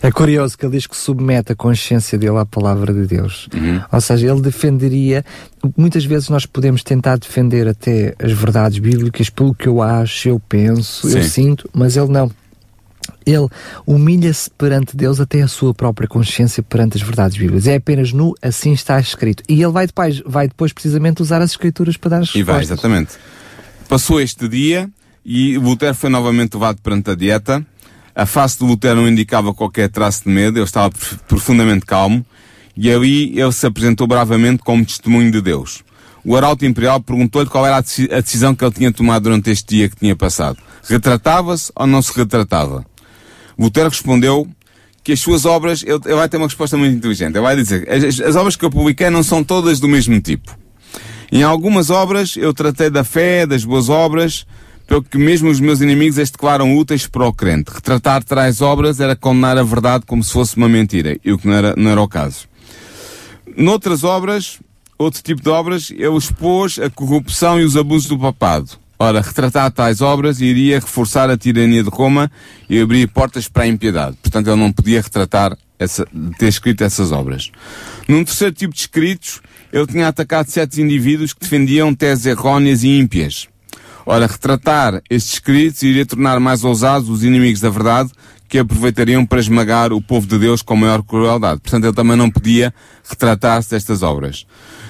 [0.00, 3.48] É curioso que ele diz que submete a consciência dele à palavra de Deus.
[3.90, 5.24] Ou seja, ele defenderia.
[5.76, 10.38] Muitas vezes nós podemos tentar defender até as verdades bíblicas pelo que eu acho, eu
[10.38, 11.28] penso, eu Sim.
[11.28, 12.30] sinto, mas ele não.
[13.26, 13.48] Ele
[13.86, 17.66] humilha-se perante Deus até a sua própria consciência perante as verdades bíblicas.
[17.66, 19.42] É apenas no assim está escrito.
[19.48, 22.58] E ele vai depois, vai depois precisamente usar as escrituras para dar as E vai,
[22.60, 22.78] respostas.
[22.78, 23.12] exatamente.
[23.88, 24.88] Passou este dia
[25.24, 27.64] e Lutero foi novamente levado perante a dieta.
[28.14, 32.24] A face de Lutero não indicava qualquer traço de medo, ele estava prof- profundamente calmo
[32.76, 35.82] e ali ele se apresentou bravamente como testemunho de Deus.
[36.24, 37.80] O arauto imperial perguntou-lhe qual era a
[38.20, 40.56] decisão que ele tinha tomado durante este dia que tinha passado.
[40.88, 42.84] Retratava-se ou não se retratava?
[43.58, 44.48] Lutero respondeu
[45.02, 47.34] que as suas obras, ele, vai ter uma resposta muito inteligente.
[47.34, 50.56] Ele vai dizer, as, as obras que eu publiquei não são todas do mesmo tipo.
[51.30, 54.46] Em algumas obras eu tratei da fé, das boas obras,
[54.86, 57.70] pelo que mesmo os meus inimigos as declaram úteis para o crente.
[57.72, 61.46] Retratar tais obras era condenar a verdade como se fosse uma mentira, e o que
[61.46, 62.48] não era, não era o caso.
[63.56, 64.58] Noutras obras,
[64.98, 68.70] outro tipo de obras, ele expôs a corrupção e os abusos do papado.
[68.98, 72.30] Ora, retratar tais obras iria reforçar a tirania de Roma
[72.68, 74.16] e abrir portas para a impiedade.
[74.22, 76.06] Portanto, ele não podia retratar, essa,
[76.38, 77.50] ter escrito essas obras.
[78.06, 79.40] Num terceiro tipo de escritos,
[79.72, 83.48] ele tinha atacado certos indivíduos que defendiam teses erróneas e ímpias.
[84.06, 88.10] Ora, retratar estes escritos iria tornar mais ousados os inimigos da verdade
[88.48, 91.60] que aproveitariam para esmagar o povo de Deus com maior crueldade.
[91.60, 92.72] Portanto, ele também não podia
[93.08, 94.46] retratar-se destas obras.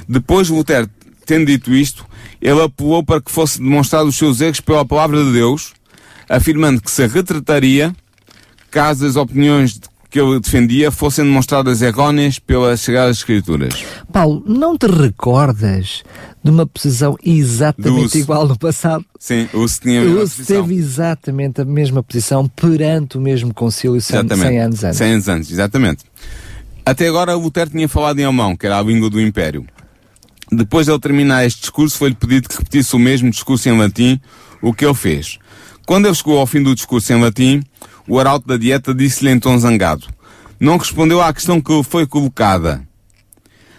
[0.09, 0.91] Depois, Lutero,
[1.25, 2.05] tendo dito isto,
[2.45, 5.73] ele apelou para que fosse demonstrado os seus erros pela palavra de Deus,
[6.29, 7.97] afirmando que se retrataria
[8.71, 9.81] caso as opiniões
[10.11, 13.83] que ele defendia fossem demonstradas erróneas pelas Sagradas Escrituras.
[14.13, 16.05] Paulo, não te recordas
[16.43, 19.05] de uma posição exatamente igual no passado?
[19.19, 24.01] Sim, o se tinha a mesma teve exatamente a mesma posição perante o mesmo concílio
[24.01, 24.57] 100, Exatamente.
[24.59, 24.99] anos antes.
[24.99, 26.05] 100 anos antes, exatamente.
[26.85, 29.67] Até agora Lutero tinha falado em alemão, que era a língua do Império.
[30.57, 34.21] Depois de ele terminar este discurso, foi-lhe pedido que repetisse o mesmo discurso em latim,
[34.63, 35.39] o que ele fez.
[35.87, 37.63] Quando ele chegou ao fim do discurso em latim,
[38.09, 40.07] o arauto da dieta disse-lhe em tom zangado.
[40.59, 42.87] Não respondeu à questão que lhe foi colocada.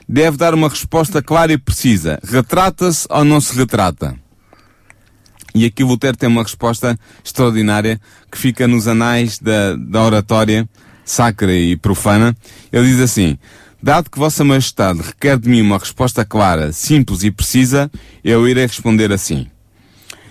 [0.08, 2.20] Deve dar uma resposta clara e precisa.
[2.24, 4.16] Retrata-se ou não se retrata?
[5.54, 8.00] E aqui Lutero tem uma resposta extraordinária
[8.32, 10.68] que fica nos anais da, da oratória
[11.06, 12.36] sacra e profana,
[12.74, 13.38] ele diz assim,
[13.86, 17.92] Dado que Vossa Majestade requer de mim uma resposta clara, simples e precisa,
[18.24, 19.46] eu irei responder assim.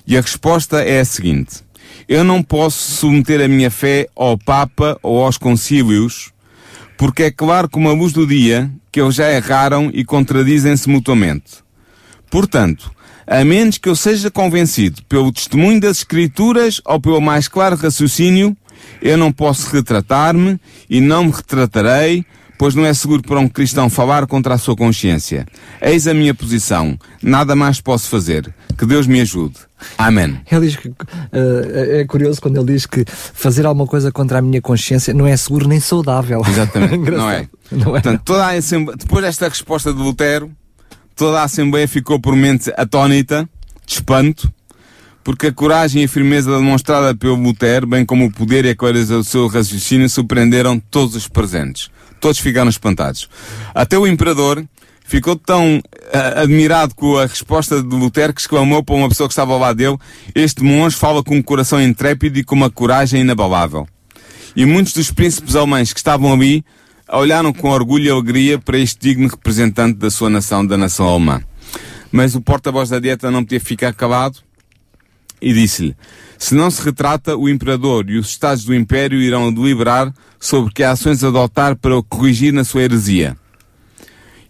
[0.04, 1.60] E a resposta é a seguinte.
[2.08, 6.32] Eu não posso submeter a minha fé ao Papa ou aos concílios,
[6.98, 11.62] porque é claro como a luz do dia que eles já erraram e contradizem-se mutuamente.
[12.28, 12.90] Portanto,
[13.24, 18.56] a menos que eu seja convencido pelo testemunho das Escrituras ou pelo mais claro raciocínio,
[19.00, 20.58] eu não posso retratar-me
[20.90, 22.26] e não me retratarei,
[22.58, 25.46] pois não é seguro para um cristão falar contra a sua consciência.
[25.80, 26.98] Eis a minha posição.
[27.22, 28.52] Nada mais posso fazer.
[28.78, 29.56] Que Deus me ajude.
[29.98, 30.40] Amém.
[30.50, 30.94] Ele diz que uh,
[31.32, 35.36] é curioso quando ele diz que fazer alguma coisa contra a minha consciência não é
[35.36, 36.42] seguro nem saudável.
[36.46, 37.10] Exatamente.
[37.10, 37.48] não é.
[37.70, 38.00] Não é.
[38.00, 40.50] Portanto, toda a Assembleia, depois desta resposta de Lutero,
[41.14, 43.48] toda a Assembleia ficou por mente atónita,
[43.86, 44.50] de espanto,
[45.24, 48.76] porque a coragem e a firmeza demonstrada pelo Lutero, bem como o poder e a
[48.76, 51.90] clareza do seu raciocínio, surpreenderam todos os presentes.
[52.20, 53.28] Todos ficaram espantados.
[53.74, 54.62] Até o imperador
[55.06, 59.32] ficou tão uh, admirado com a resposta de Lutero que exclamou para uma pessoa que
[59.32, 59.96] estava ao lado dele:
[60.34, 63.88] Este monge fala com um coração intrépido e com uma coragem inabalável.
[64.54, 66.62] E muitos dos príncipes alemães que estavam ali
[67.10, 71.42] olharam com orgulho e alegria para este digno representante da sua nação, da nação alemã.
[72.12, 74.38] Mas o porta-voz da dieta não podia ficar calado
[75.44, 75.94] e disse-lhe:
[76.38, 80.83] Se não se retrata, o imperador e os estados do império irão deliberar sobre que
[80.83, 83.37] ações adotar para o corrigir na sua heresia.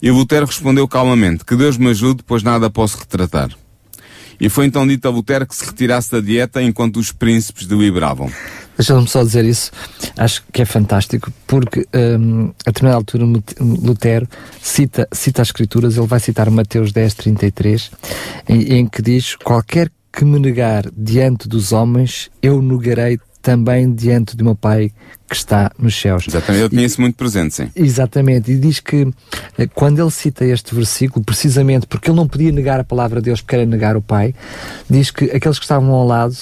[0.00, 3.50] E Lutero respondeu calmamente: Que Deus me ajude, pois nada posso retratar.
[4.40, 8.30] E foi então dito a Lutero que se retirasse da dieta enquanto os príncipes deliberavam.
[8.76, 9.70] Deixa-me só dizer isso,
[10.16, 13.24] acho que é fantástico, porque um, a determinada altura
[13.60, 14.28] Lutero
[14.60, 17.90] cita, cita as Escrituras, ele vai citar Mateus 10, 33,
[18.48, 24.36] em, em que diz: Qualquer que me negar diante dos homens, eu negarei também diante
[24.36, 24.90] do meu Pai
[25.28, 26.26] que está nos céus.
[26.26, 27.70] Exatamente, eu tinha isso muito presente, sim.
[27.76, 29.06] Exatamente, e diz que
[29.58, 33.26] eh, quando ele cita este versículo, precisamente porque ele não podia negar a palavra de
[33.26, 34.34] Deus porque era negar o Pai,
[34.88, 36.34] diz que aqueles que estavam ao lado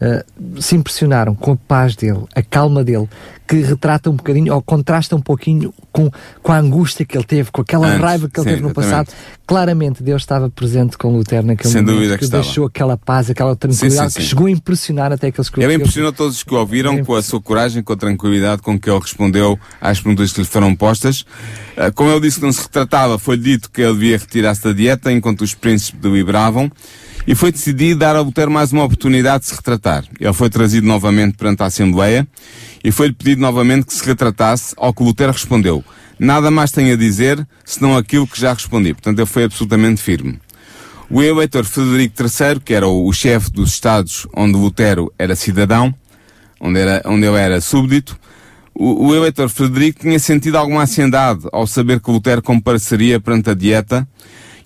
[0.00, 3.08] uh, se impressionaram com a paz dele, a calma dele,
[3.46, 6.10] que retrata um bocadinho, ou contrasta um pouquinho com,
[6.42, 8.70] com a angústia que ele teve, com aquela Antes, raiva que ele sim, teve no
[8.70, 9.06] exatamente.
[9.06, 9.36] passado.
[9.46, 13.30] Claramente Deus estava presente com Lutero naquele Sem momento, dúvida que, que deixou aquela paz,
[13.30, 16.42] aquela tranquilidade, sim, sim, que chegou a impressionar até aqueles que Ele impressionou todos os
[16.42, 20.00] que o ouviram com a sua coragem, com a tranquilidade com que ele respondeu às
[20.00, 21.20] perguntas que lhe foram postas.
[21.20, 24.72] Uh, como ele disse que não se retratava, foi dito que ele devia retirar-se da
[24.72, 26.70] dieta enquanto os príncipes deliberavam
[27.26, 30.04] e foi decidido dar a Lutero mais uma oportunidade de se retratar.
[30.20, 32.26] Ele foi trazido novamente perante a Assembleia
[32.84, 35.84] e foi-lhe pedido novamente que se retratasse, ao que Lutero respondeu,
[36.18, 38.94] nada mais tenho a dizer, senão aquilo que já respondi.
[38.94, 40.38] Portanto, ele foi absolutamente firme.
[41.10, 45.94] O eleitor Frederico III, que era o, o chefe dos Estados onde Lutero era cidadão,
[46.60, 48.18] onde, era, onde ele era súbdito,
[48.72, 53.54] o, o eleitor Frederico tinha sentido alguma ansiedade ao saber que Lutero compareceria perante a
[53.54, 54.06] dieta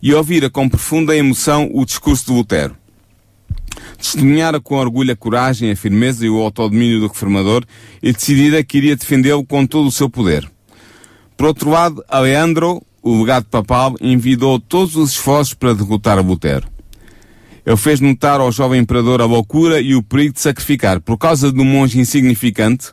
[0.03, 2.77] e ouvira com profunda emoção o discurso de Lutero.
[3.99, 7.65] Testemunhara com orgulho a coragem, a firmeza e o autodomínio do reformador
[8.03, 10.51] e decidira que iria defendê-lo com todo o seu poder.
[11.37, 16.67] Por outro lado, Alejandro, o legado papal, envidou todos os esforços para derrotar Lutero.
[17.65, 21.53] Ele fez notar ao jovem imperador a loucura e o perigo de sacrificar, por causa
[21.53, 22.89] de um monge insignificante,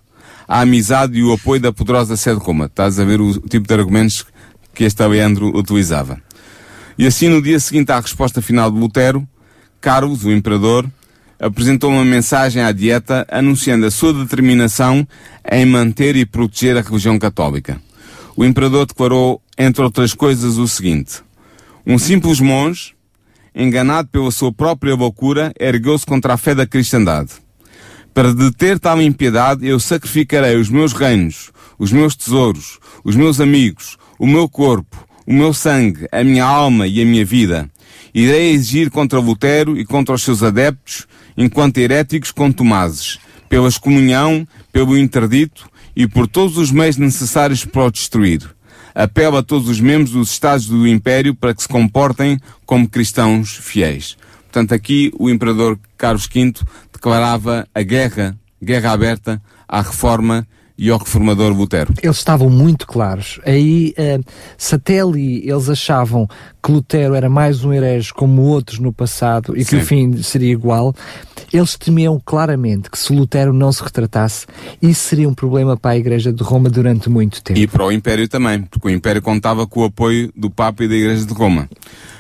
[0.48, 2.66] a amizade e o apoio da poderosa sede de Roma.
[2.66, 4.26] Estás a ver o tipo de argumentos
[4.74, 6.22] que este Alejandro utilizava.
[6.98, 9.28] E assim, no dia seguinte à resposta final de Lutero,
[9.80, 10.90] Carlos, o imperador,
[11.40, 15.08] apresentou uma mensagem à dieta anunciando a sua determinação
[15.52, 17.80] em manter e proteger a religião católica.
[18.36, 21.22] O imperador declarou, entre outras coisas, o seguinte:
[21.86, 22.96] Um simples monge,
[23.54, 27.30] enganado pela sua própria loucura, ergueu-se contra a fé da cristandade.
[28.12, 33.98] Para deter tal impiedade, eu sacrificarei os meus reinos, os meus tesouros, os meus amigos,
[34.18, 37.70] o meu corpo, o meu sangue, a minha alma e a minha vida.
[38.14, 44.98] Irei exigir contra Lutero e contra os seus adeptos, enquanto heréticos contumazes, pela excomunhão, pelo
[44.98, 48.42] interdito e por todos os meios necessários para o destruir.
[48.96, 53.56] Apelo a todos os membros dos Estados do Império para que se comportem como cristãos
[53.58, 54.18] fiéis.
[54.44, 56.54] Portanto, aqui o imperador Carlos V
[56.92, 61.94] declarava a guerra, guerra aberta à reforma e ao reformador Lutero.
[62.02, 63.40] Eles estavam muito claros.
[63.46, 64.24] Aí, uh,
[64.58, 66.28] se até ali eles achavam
[66.62, 69.78] que Lutero era mais um herege como outros no passado e que Sim.
[69.78, 70.94] o fim seria igual,
[71.52, 74.46] eles temiam claramente que se Lutero não se retratasse,
[74.82, 77.60] isso seria um problema para a Igreja de Roma durante muito tempo.
[77.60, 80.88] E para o Império também, porque o Império contava com o apoio do Papa e
[80.88, 81.70] da Igreja de Roma.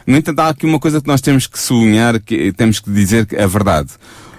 [0.05, 3.25] No entanto, há aqui uma coisa que nós temos que sublinhar, que temos que dizer
[3.25, 3.89] que é verdade.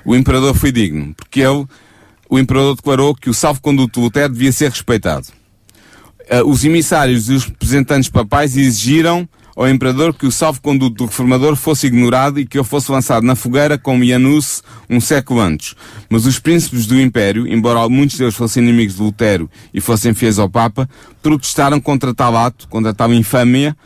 [0.04, 1.66] O Imperador foi digno, porque ele
[2.28, 5.26] o imperador declarou que o salvo-conduto Lutero devia ser respeitado.
[6.30, 11.56] Uh, os emissários e os representantes papais exigiram ao imperador que o salvo-conduto do reformador
[11.56, 15.74] fosse ignorado e que ele fosse lançado na fogueira como Janus um século antes.
[16.08, 20.38] Mas os príncipes do império, embora muitos deles fossem inimigos de Lutero e fossem fiéis
[20.38, 20.88] ao Papa,
[21.20, 23.76] protestaram contra tal ato, contra tal infâmia,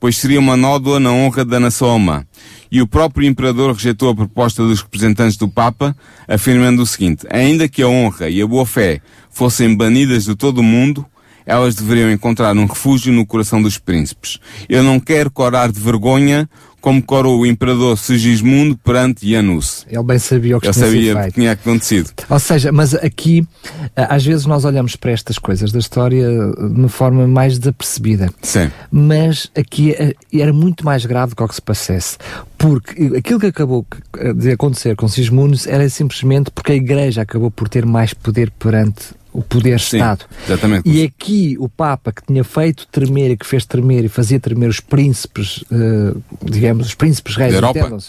[0.00, 2.24] pois seria uma nódoa na honra da nação alemã.
[2.72, 5.94] E o próprio imperador rejeitou a proposta dos representantes do Papa,
[6.26, 10.64] afirmando o seguinte, ainda que a honra e a boa-fé fossem banidas de todo o
[10.64, 11.04] mundo,
[11.44, 14.38] elas deveriam encontrar um refúgio no coração dos príncipes.
[14.68, 16.48] Eu não quero corar de vergonha
[16.80, 19.86] como corou o imperador Sigismundo perante Janus.
[19.88, 21.26] Ele bem sabia o que Ele sabia feito.
[21.26, 22.10] que tinha acontecido.
[22.28, 23.46] Ou seja, mas aqui,
[23.96, 28.30] ah, às vezes nós olhamos para estas coisas da história de uma forma mais desapercebida.
[28.42, 28.70] Sim.
[28.90, 32.16] Mas aqui eh, era muito mais grave do que o que se passasse.
[32.56, 33.86] Porque aquilo que acabou
[34.18, 38.50] eh, de acontecer com Sismundos era simplesmente porque a Igreja acabou por ter mais poder
[38.52, 40.24] perante o poder-Estado.
[40.44, 40.88] exatamente.
[40.88, 44.68] E aqui o Papa que tinha feito tremer e que fez tremer e fazia tremer
[44.68, 47.54] os príncipes, eh, digamos, os príncipes reis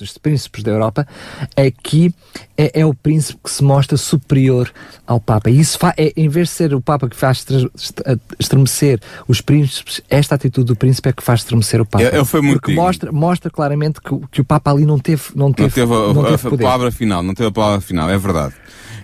[0.02, 1.08] os príncipes da Europa,
[1.56, 2.14] aqui
[2.58, 4.72] é, é o príncipe que se mostra superior
[5.06, 5.50] ao Papa.
[5.50, 7.70] E isso é, em vez de ser o Papa que faz estre-
[8.40, 12.04] estremecer os príncipes, esta atitude do príncipe é que faz estremecer o Papa.
[12.04, 12.84] Ele- ele foi muito Porque digno.
[12.84, 15.94] mostra, mostra claramente que, o- que o Papa ali não teve, não teve, não teve,
[15.94, 16.64] a, não a- teve a poder.
[16.64, 18.54] palavra final, não teve a palavra final, é verdade.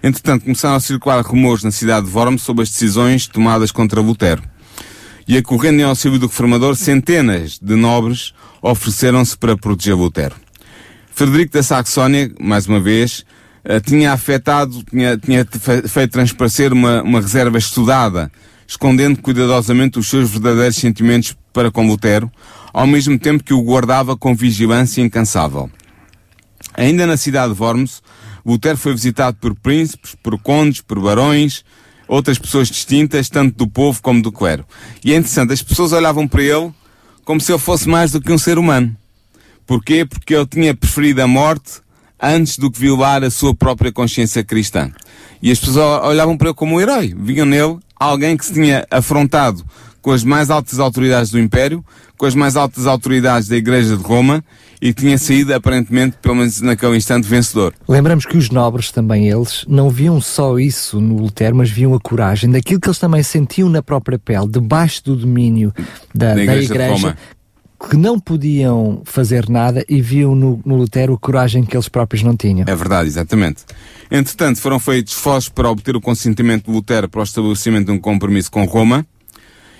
[0.03, 4.43] Entretanto, começaram a circular rumores na cidade de Worms sobre as decisões tomadas contra Lutero.
[5.27, 10.35] E acorrendo em auxílio do reformador, centenas de nobres ofereceram-se para proteger Lutero.
[11.13, 13.25] Frederico da Saxónia, mais uma vez,
[13.65, 18.31] eh, tinha afetado, tinha, tinha fe- feito transparecer uma, uma reserva estudada,
[18.67, 22.31] escondendo cuidadosamente os seus verdadeiros sentimentos para com Lutero,
[22.71, 25.69] ao mesmo tempo que o guardava com vigilância incansável.
[26.75, 28.01] Ainda na cidade de Worms,
[28.47, 31.65] Lutero foi visitado por príncipes, por condes, por barões,
[32.07, 34.65] outras pessoas distintas, tanto do povo como do clero.
[35.03, 36.71] E é interessante, as pessoas olhavam para ele
[37.25, 38.95] como se ele fosse mais do que um ser humano.
[39.65, 40.05] Porquê?
[40.05, 41.81] Porque ele tinha preferido a morte
[42.21, 44.89] antes do que violar a sua própria consciência cristã.
[45.41, 47.13] E as pessoas olhavam para ele como um herói.
[47.17, 49.61] Viam nele alguém que se tinha afrontado
[50.07, 51.83] com as mais altas autoridades do Império,
[52.17, 54.41] com as mais altas autoridades da Igreja de Roma
[54.81, 57.73] e tinha saído, aparentemente, pelo menos naquele instante, vencedor.
[57.89, 61.99] Lembramos que os nobres também eles não viam só isso no Lutero, mas viam a
[61.99, 65.73] coragem daquilo que eles também sentiam na própria pele, debaixo do domínio
[66.15, 67.17] da, Da da Igreja de igreja,
[67.89, 72.23] que não podiam fazer nada e viam no, no Lutero a coragem que eles próprios
[72.23, 72.63] não tinham.
[72.65, 73.65] É verdade, exatamente.
[74.09, 77.99] Entretanto, foram feitos esforços para obter o consentimento de Lutero para o estabelecimento de um
[77.99, 79.05] compromisso com Roma,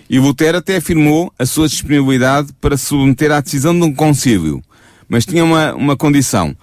[0.10, 4.62] e Lutero até afirmou a sua disponibilidade para se submeter à decisão de um concílio.
[5.08, 6.56] Mas tinha uma, uma condição.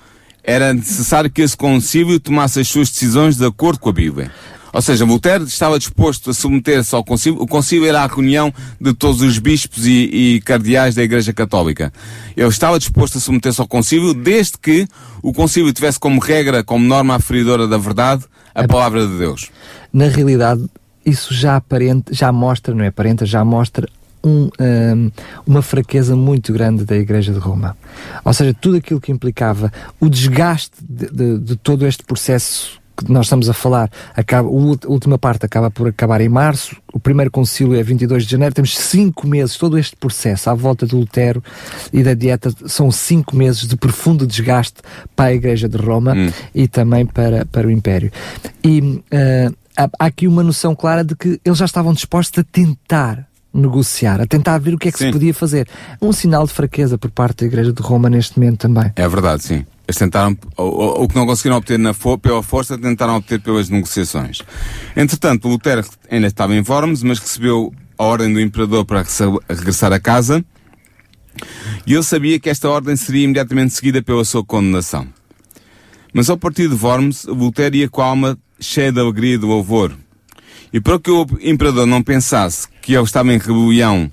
[0.42, 4.30] Era necessário que esse concílio tomasse as suas decisões de acordo com a Bíblia.
[4.74, 7.40] Ou seja, Lutero estava disposto a submeter-se ao concílio.
[7.40, 9.92] O concílio era a reunião de todos os bispos e,
[10.36, 11.92] e cardeais da Igreja Católica.
[12.36, 14.88] Ele estava disposto a submeter-se ao concílio desde que
[15.22, 19.48] o concílio tivesse como regra, como norma aferidora da verdade, a palavra de Deus.
[19.92, 20.64] Na realidade,
[21.04, 23.88] isso já aparenta, já mostra, não é aparenta, já mostra
[24.22, 25.10] um, hum,
[25.46, 27.76] uma fraqueza muito grande da Igreja de Roma.
[28.24, 33.10] Ou seja, tudo aquilo que implicava o desgaste de, de- de todo este processo que
[33.10, 37.28] nós estamos a falar, acaba, a última parte acaba por acabar em março, o primeiro
[37.28, 41.42] concílio é 22 de janeiro, temos cinco meses, todo este processo à volta do Lutero
[41.92, 44.76] e da dieta, são cinco meses de profundo desgaste
[45.16, 46.14] para a Igreja de Roma
[46.54, 48.12] e também para, para o Império.
[48.64, 52.44] E ah, há, há aqui uma noção clara de que eles já estavam dispostos a
[52.44, 55.06] tentar negociar, a tentar ver o que é que Sim.
[55.06, 55.68] se podia fazer.
[56.02, 58.92] Um sinal de fraqueza por parte da Igreja de Roma neste momento também.
[58.96, 59.64] É verdade, sim.
[59.86, 64.38] Eles tentaram, o, que não conseguiram obter na fo- pela força, tentaram obter pelas negociações.
[64.96, 69.04] Entretanto, Lutero ainda estava em Worms, mas recebeu a ordem do imperador para
[69.48, 70.44] regressar a casa,
[71.86, 75.06] e ele sabia que esta ordem seria imediatamente seguida pela sua condenação.
[76.12, 79.44] Mas ao partir de Worms, Lutero ia com a alma cheia de alegria e de
[79.46, 79.92] louvor.
[80.72, 84.10] E para que o imperador não pensasse que ele estava em rebelião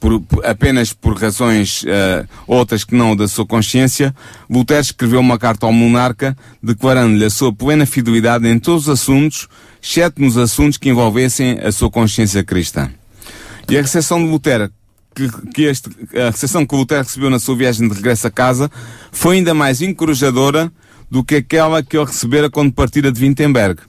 [0.00, 4.14] por- apenas por razões eh, outras que não da sua consciência,
[4.48, 9.46] Lutero escreveu uma carta ao monarca declarando-lhe a sua plena fidelidade em todos os assuntos,
[9.82, 12.90] exceto nos assuntos que envolvessem a sua consciência cristã.
[13.68, 14.70] E a recepção de Lutero,
[15.14, 18.70] que, que este, a recepção que Lutero recebeu na sua viagem de regresso a casa,
[19.12, 20.72] foi ainda mais encorajadora
[21.10, 23.80] do que aquela que ele recebera quando partira de Wittenberg.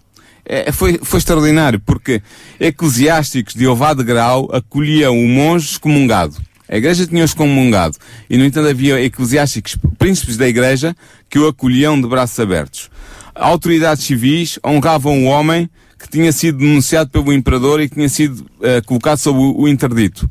[0.44, 2.22] É, foi, foi extraordinário, porque
[2.60, 6.36] eclesiásticos de elevado grau acolhiam o monge excomungado.
[6.68, 7.98] A igreja tinha os excomungado.
[8.30, 10.96] E, no entanto, havia eclesiásticos, príncipes da igreja,
[11.30, 12.90] que o acolhiam de braços abertos.
[13.36, 15.70] Autoridades civis honravam o homem
[16.00, 19.68] que tinha sido denunciado pelo imperador e que tinha sido uh, colocado sob o, o
[19.68, 20.30] interdito.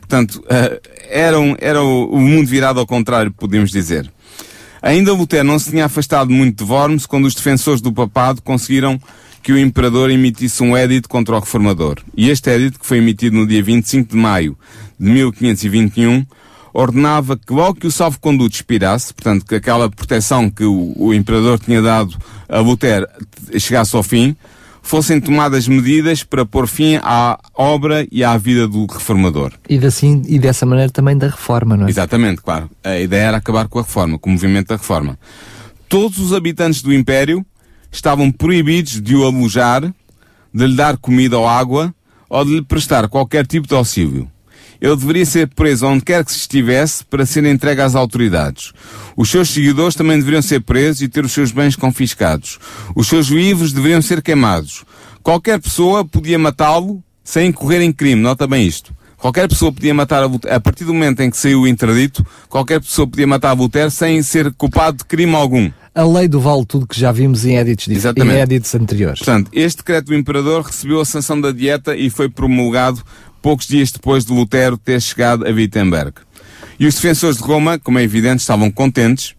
[0.00, 4.10] Portanto, uh, era, um, era o, mundo virado ao contrário, podemos dizer.
[4.82, 9.00] Ainda Lutero não se tinha afastado muito de Worms quando os defensores do papado conseguiram
[9.40, 11.98] que o imperador emitisse um edito contra o reformador.
[12.16, 14.58] E este edito, que foi emitido no dia 25 de maio
[14.98, 16.26] de 1521,
[16.72, 21.58] ordenava que logo que o salvo-conduto expirasse, portanto, que aquela proteção que o, o imperador
[21.58, 22.16] tinha dado
[22.48, 23.06] a Lutero
[23.58, 24.36] chegasse ao fim,
[24.82, 29.52] fossem tomadas medidas para pôr fim à obra e à vida do reformador.
[29.68, 31.90] E, assim, e dessa maneira também da reforma, não é?
[31.90, 32.68] Exatamente, claro.
[32.82, 35.18] A ideia era acabar com a reforma, com o movimento da reforma.
[35.88, 37.46] Todos os habitantes do Império
[37.90, 39.82] estavam proibidos de o alojar,
[40.52, 41.94] de lhe dar comida ou água,
[42.28, 44.28] ou de lhe prestar qualquer tipo de auxílio.
[44.82, 48.72] Ele deveria ser preso onde quer que se estivesse para ser entregue às autoridades.
[49.16, 52.58] Os seus seguidores também deveriam ser presos e ter os seus bens confiscados.
[52.96, 54.84] Os seus vivos deveriam ser queimados.
[55.22, 58.20] Qualquer pessoa podia matá-lo sem incorrer em crime.
[58.20, 58.92] Nota bem isto.
[59.18, 62.26] Qualquer pessoa podia matar a Voltaire, a partir do momento em que saiu o interdito,
[62.48, 65.70] qualquer pessoa podia matar a Voltaire sem ser culpado de crime algum.
[65.94, 69.20] A lei do vale tudo que já vimos em edits, em edits anteriores.
[69.20, 73.00] Portanto, este decreto do imperador recebeu a sanção da dieta e foi promulgado
[73.42, 76.12] poucos dias depois de Lutero ter chegado a Wittenberg.
[76.78, 79.34] E os defensores de Roma, como é evidente, estavam contentes,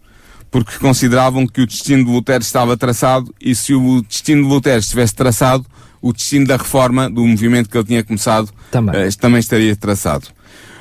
[0.50, 4.78] porque consideravam que o destino de Lutero estava traçado, e se o destino de Lutero
[4.78, 5.66] estivesse traçado,
[6.00, 10.28] o destino da reforma, do movimento que ele tinha começado, também, uh, também estaria traçado.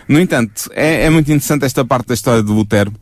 [0.08, 2.94] No entanto, é, é muito interessante esta parte da história de Lutero,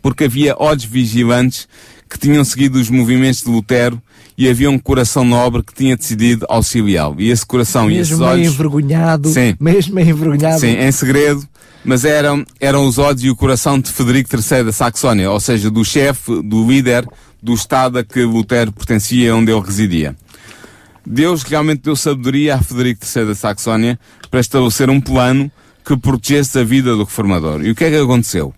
[0.00, 1.68] porque havia olhos vigilantes
[2.08, 4.00] que tinham seguido os movimentos de Lutero
[4.36, 7.20] e havia um coração nobre que tinha decidido auxiliá-lo.
[7.20, 8.40] E esse coração mesmo e esses olhos...
[8.40, 10.60] Meio envergonhado, sim, mesmo meio envergonhado.
[10.60, 11.46] Sim, em segredo,
[11.84, 15.70] mas eram, eram os olhos e o coração de Frederico III da Saxónia, ou seja,
[15.70, 17.06] do chefe, do líder
[17.42, 20.16] do Estado a que Lutero pertencia, onde ele residia.
[21.06, 25.50] Deus realmente deu sabedoria a Frederico III da Saxónia para estabelecer um plano
[25.84, 27.64] que protegesse a vida do reformador.
[27.64, 28.52] E o que é que aconteceu?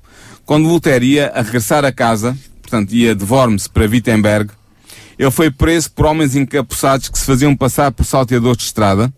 [0.46, 4.50] Quando Lutero ia a regressar a casa, portanto ia de Worms para Wittenberg,
[5.18, 9.12] ele foi preso por homens encapuçados que se faziam passar por salteadores de estrada,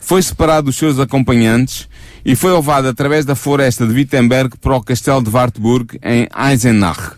[0.00, 1.88] foi separado dos seus acompanhantes
[2.24, 7.12] e foi levado através da floresta de Wittenberg para o castelo de Wartburg em Eisenach,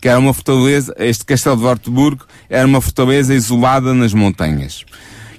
[0.00, 4.84] que era uma fortaleza, este castelo de Wartburg era uma fortaleza isolada nas montanhas.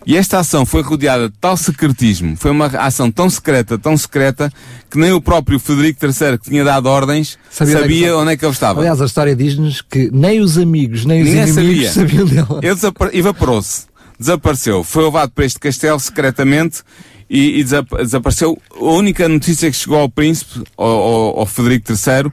[0.05, 4.51] E esta ação foi rodeada de tal secretismo, foi uma ação tão secreta, tão secreta,
[4.89, 8.37] que nem o próprio Frederico III, que tinha dado ordens, sabia, sabia é onde é
[8.37, 8.81] que ele estava.
[8.81, 12.25] Aliás, a história diz-nos que nem os amigos, nem os Ninguém inimigos sabia.
[12.25, 12.47] sabiam dele.
[12.61, 13.85] Ele evaporou-se,
[14.19, 16.81] desapareceu, foi levado para este castelo secretamente
[17.29, 18.61] e, e desapareceu.
[18.75, 22.31] A única notícia que chegou ao príncipe, ao, ao, ao Frederico III,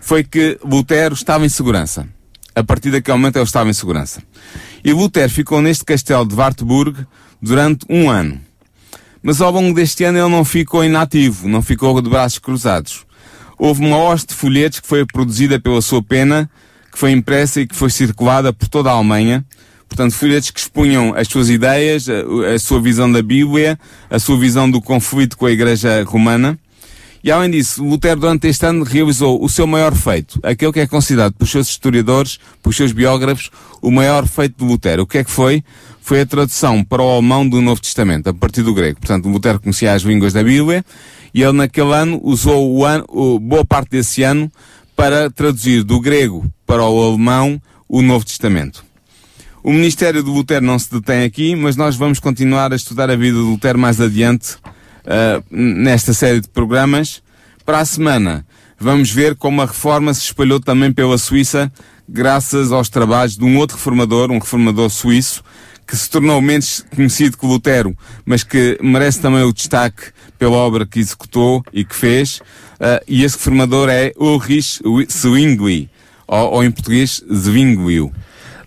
[0.00, 2.06] foi que Lutero estava em segurança.
[2.54, 4.22] A partir daquele momento ele estava em segurança.
[4.84, 7.06] E Lutero ficou neste castelo de Wartburg
[7.40, 8.40] durante um ano.
[9.22, 13.06] Mas ao longo deste ano ele não ficou inativo, não ficou de braços cruzados.
[13.56, 16.50] Houve uma hoste de folhetos que foi produzida pela sua pena,
[16.90, 19.44] que foi impressa e que foi circulada por toda a Alemanha.
[19.88, 23.78] Portanto, folhetos que expunham as suas ideias, a, a sua visão da Bíblia,
[24.10, 26.58] a sua visão do conflito com a Igreja Romana.
[27.24, 30.86] E além disso, Lutero durante este ano realizou o seu maior feito, aquele que é
[30.88, 33.50] considerado pelos seus historiadores, pelos seus biógrafos,
[33.80, 35.04] o maior feito de Lutero.
[35.04, 35.62] O que é que foi?
[36.00, 38.98] Foi a tradução para o alemão do Novo Testamento, a partir do grego.
[38.98, 40.84] Portanto, Lutero conhecia as línguas da Bíblia
[41.32, 43.06] e ele naquele ano usou o ano,
[43.40, 44.50] boa parte desse ano
[44.96, 48.84] para traduzir do grego para o alemão o Novo Testamento.
[49.62, 53.14] O ministério de Lutero não se detém aqui, mas nós vamos continuar a estudar a
[53.14, 54.56] vida de Lutero mais adiante
[55.04, 57.22] uh, nesta série de programas.
[57.64, 58.44] Para a semana,
[58.78, 61.72] vamos ver como a reforma se espalhou também pela Suíça,
[62.08, 65.42] graças aos trabalhos de um outro reformador, um reformador suíço,
[65.86, 70.86] que se tornou menos conhecido que Lutero, mas que merece também o destaque pela obra
[70.86, 72.38] que executou e que fez.
[72.38, 74.80] Uh, e esse reformador é Ulrich
[75.10, 75.88] Zwingli,
[76.26, 78.12] ou, ou em português, Zwinglio.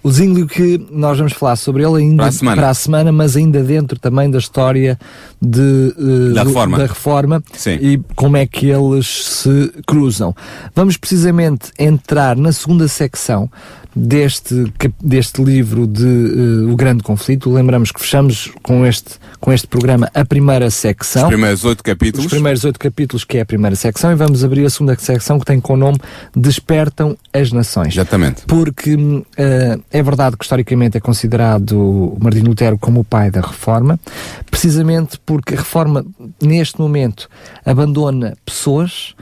[0.06, 3.12] O Zinglio que nós vamos falar sobre ele ainda para a semana, para a semana
[3.12, 5.00] mas ainda dentro também da história
[5.42, 7.44] de, uh, da, do, reforma, da reforma
[7.82, 10.36] e como é que eles se cruzam.
[10.76, 13.50] Vamos precisamente entrar na segunda secção
[13.96, 17.50] deste, deste livro de uh, O Grande Conflito.
[17.50, 21.24] Lembramos que fechamos com este, com este programa a primeira secção.
[21.24, 22.26] Os primeiros oito capítulos.
[22.26, 25.40] Os primeiros oito capítulos, que é a primeira secção, e vamos abrir a segunda secção
[25.40, 25.98] que tem com o nome
[26.36, 27.94] Despertam as Nações.
[27.94, 28.44] Exatamente.
[28.46, 29.24] Porque uh,
[29.90, 34.00] é verdade que historicamente é considerado Martim Lutero como o pai da reforma,
[34.52, 36.06] precisamente porque a reforma,
[36.42, 37.30] neste momento,
[37.66, 39.16] abandona pessoas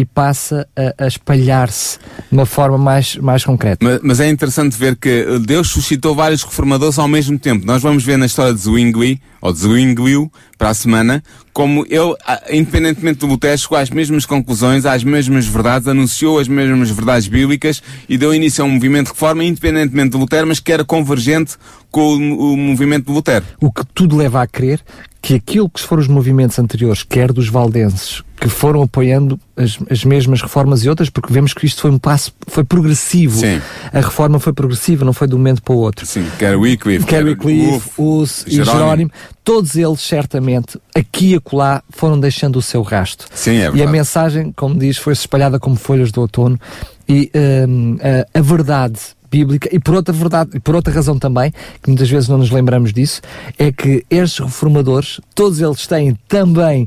[0.00, 3.84] e passa a, a espalhar-se de uma forma mais, mais concreta.
[3.84, 7.66] Mas, mas, é interessante ver que Deus suscitou vários reformadores ao mesmo tempo.
[7.66, 11.22] Nós vamos ver na história de Zwingli, ou de Zwinglio, para a semana,
[11.52, 12.14] como ele,
[12.50, 17.82] independentemente do Lutero, chegou às mesmas conclusões, às mesmas verdades, anunciou as mesmas verdades bíblicas
[18.08, 21.56] e deu início a um movimento de reforma, independentemente do Lutero, mas que era convergente
[21.90, 23.44] com o, o movimento de Lutero.
[23.60, 24.80] O que tudo leva a crer
[25.22, 30.02] que aquilo que foram os movimentos anteriores, quer dos valdenses, que foram apoiando as, as
[30.02, 33.38] mesmas reformas e outras, porque vemos que isto foi um passo, foi progressivo.
[33.38, 33.60] Sim.
[33.92, 36.06] A reforma foi progressiva, não foi de um momento para o outro.
[36.06, 38.78] Sim, quer Wycliffe, quer Wycliffe, Hus e Jerónimo.
[38.78, 39.10] Jerónimo,
[39.44, 43.26] todos eles certamente, aqui e acolá, foram deixando o seu rasto.
[43.34, 43.78] Sim, é verdade.
[43.78, 46.58] E a mensagem, como diz, foi espalhada como folhas do outono
[47.06, 47.30] e
[47.68, 48.98] hum, a, a verdade
[49.30, 51.52] bíblica e por outra verdade, por outra razão também,
[51.82, 53.20] que muitas vezes não nos lembramos disso,
[53.58, 56.86] é que estes reformadores, todos eles têm também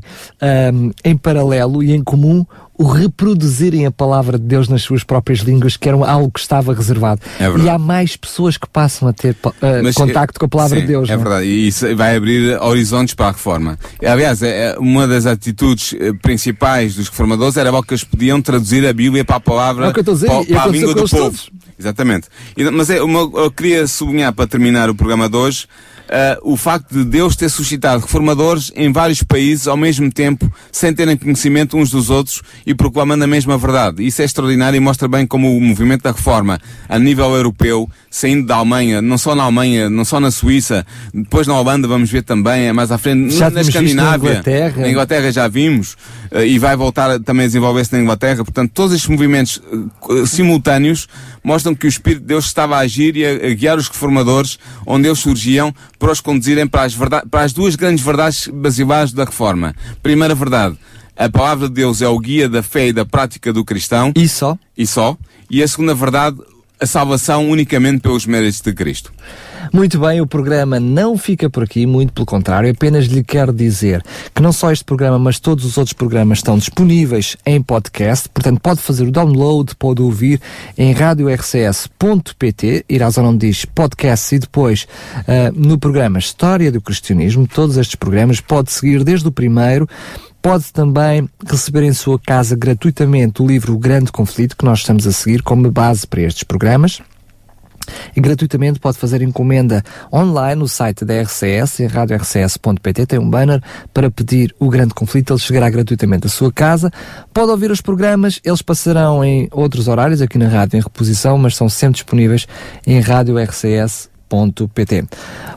[0.72, 2.44] um, em paralelo e em comum
[2.76, 6.74] o reproduzirem a palavra de Deus nas suas próprias línguas, que era algo que estava
[6.74, 7.20] reservado.
[7.38, 10.76] É e há mais pessoas que passam a ter uh, Mas, contacto com a palavra
[10.76, 11.08] sim, de Deus.
[11.08, 13.78] É não verdade, e isso vai abrir horizontes para a reforma.
[14.04, 18.92] Aliás, é, uma das atitudes eh, principais dos reformadores era que eles podiam traduzir a
[18.92, 21.38] Bíblia para a palavra, É para, para a língua do povo.
[21.78, 22.28] Exatamente.
[22.72, 25.66] Mas é, uma, eu queria sublinhar para terminar o programa de hoje
[26.14, 30.94] uh, o facto de Deus ter suscitado reformadores em vários países ao mesmo tempo, sem
[30.94, 34.06] terem conhecimento uns dos outros e proclamando a mesma verdade.
[34.06, 38.46] Isso é extraordinário e mostra bem como o movimento da reforma a nível europeu, saindo
[38.46, 42.22] da Alemanha, não só na Alemanha, não só na Suíça, depois na Holanda vamos ver
[42.22, 44.30] também, mais à frente, Já na visto na Escandinávia.
[44.30, 44.80] Inglaterra.
[44.82, 45.96] Na Inglaterra já vimos
[46.30, 48.44] uh, e vai voltar também a desenvolver-se na Inglaterra.
[48.44, 49.60] Portanto, todos estes movimentos
[50.08, 51.08] uh, simultâneos
[51.42, 54.58] mostram que o Espírito de Deus estava a agir e a, a guiar os reformadores
[54.86, 55.74] onde eles surgiam
[56.04, 59.74] para os conduzirem para as, verdade, para as duas grandes verdades basilares da reforma.
[60.02, 60.76] Primeira verdade,
[61.16, 64.12] a palavra de Deus é o guia da fé e da prática do cristão.
[64.14, 64.58] E só?
[64.76, 65.16] E só.
[65.48, 66.36] E a segunda verdade,
[66.84, 69.12] a salvação unicamente pelos méritos de Cristo.
[69.72, 74.04] Muito bem, o programa não fica por aqui, muito pelo contrário, apenas lhe quero dizer
[74.34, 78.60] que não só este programa, mas todos os outros programas estão disponíveis em podcast, portanto
[78.60, 80.40] pode fazer o download, pode ouvir
[80.76, 86.80] em radiorcs.pt, ir à zona onde diz podcast e depois uh, no programa História do
[86.80, 89.88] Cristianismo, todos estes programas, pode seguir desde o primeiro,
[90.44, 95.06] Pode também receber em sua casa gratuitamente o livro O Grande Conflito, que nós estamos
[95.06, 97.00] a seguir como base para estes programas.
[98.14, 99.82] E gratuitamente pode fazer encomenda
[100.12, 103.62] online no site da RCS, em radiorcs.pt, tem um banner
[103.94, 106.92] para pedir o grande conflito, ele chegará gratuitamente à sua casa.
[107.32, 111.56] Pode ouvir os programas, eles passarão em outros horários aqui na rádio em reposição, mas
[111.56, 112.46] são sempre disponíveis
[112.86, 114.13] em radiorcs.pt.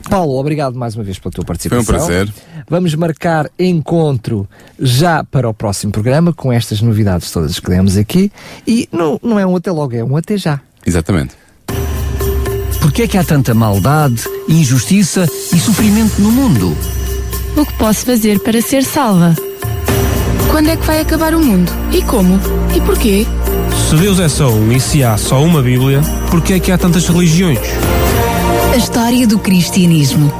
[0.08, 1.84] Paulo, obrigado mais uma vez pela tua participação.
[1.84, 2.32] Foi um prazer.
[2.68, 4.48] Vamos marcar encontro
[4.78, 8.30] já para o próximo programa com estas novidades todas que demos aqui
[8.66, 10.60] e não, não é um até logo, é um até já.
[10.86, 11.34] Exatamente.
[12.80, 16.76] Porquê é que há tanta maldade, injustiça e sofrimento no mundo?
[17.56, 19.34] O que posso fazer para ser salva?
[20.50, 21.70] Quando é que vai acabar o mundo?
[21.92, 22.38] E como?
[22.74, 23.26] E porquê?
[23.88, 26.00] Se Deus é só um e se há só uma Bíblia,
[26.30, 27.58] porquê é que há tantas religiões?
[28.78, 30.32] A história do cristianismo.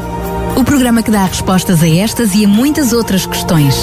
[0.57, 3.75] O programa que dá respostas a estas e a muitas outras questões.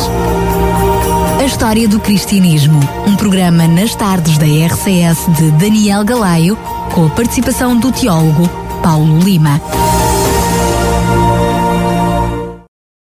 [1.37, 2.79] A história do cristianismo.
[3.05, 6.55] Um programa nas tardes da RCS de Daniel Galaio,
[6.93, 8.47] com a participação do teólogo
[8.81, 9.59] Paulo Lima.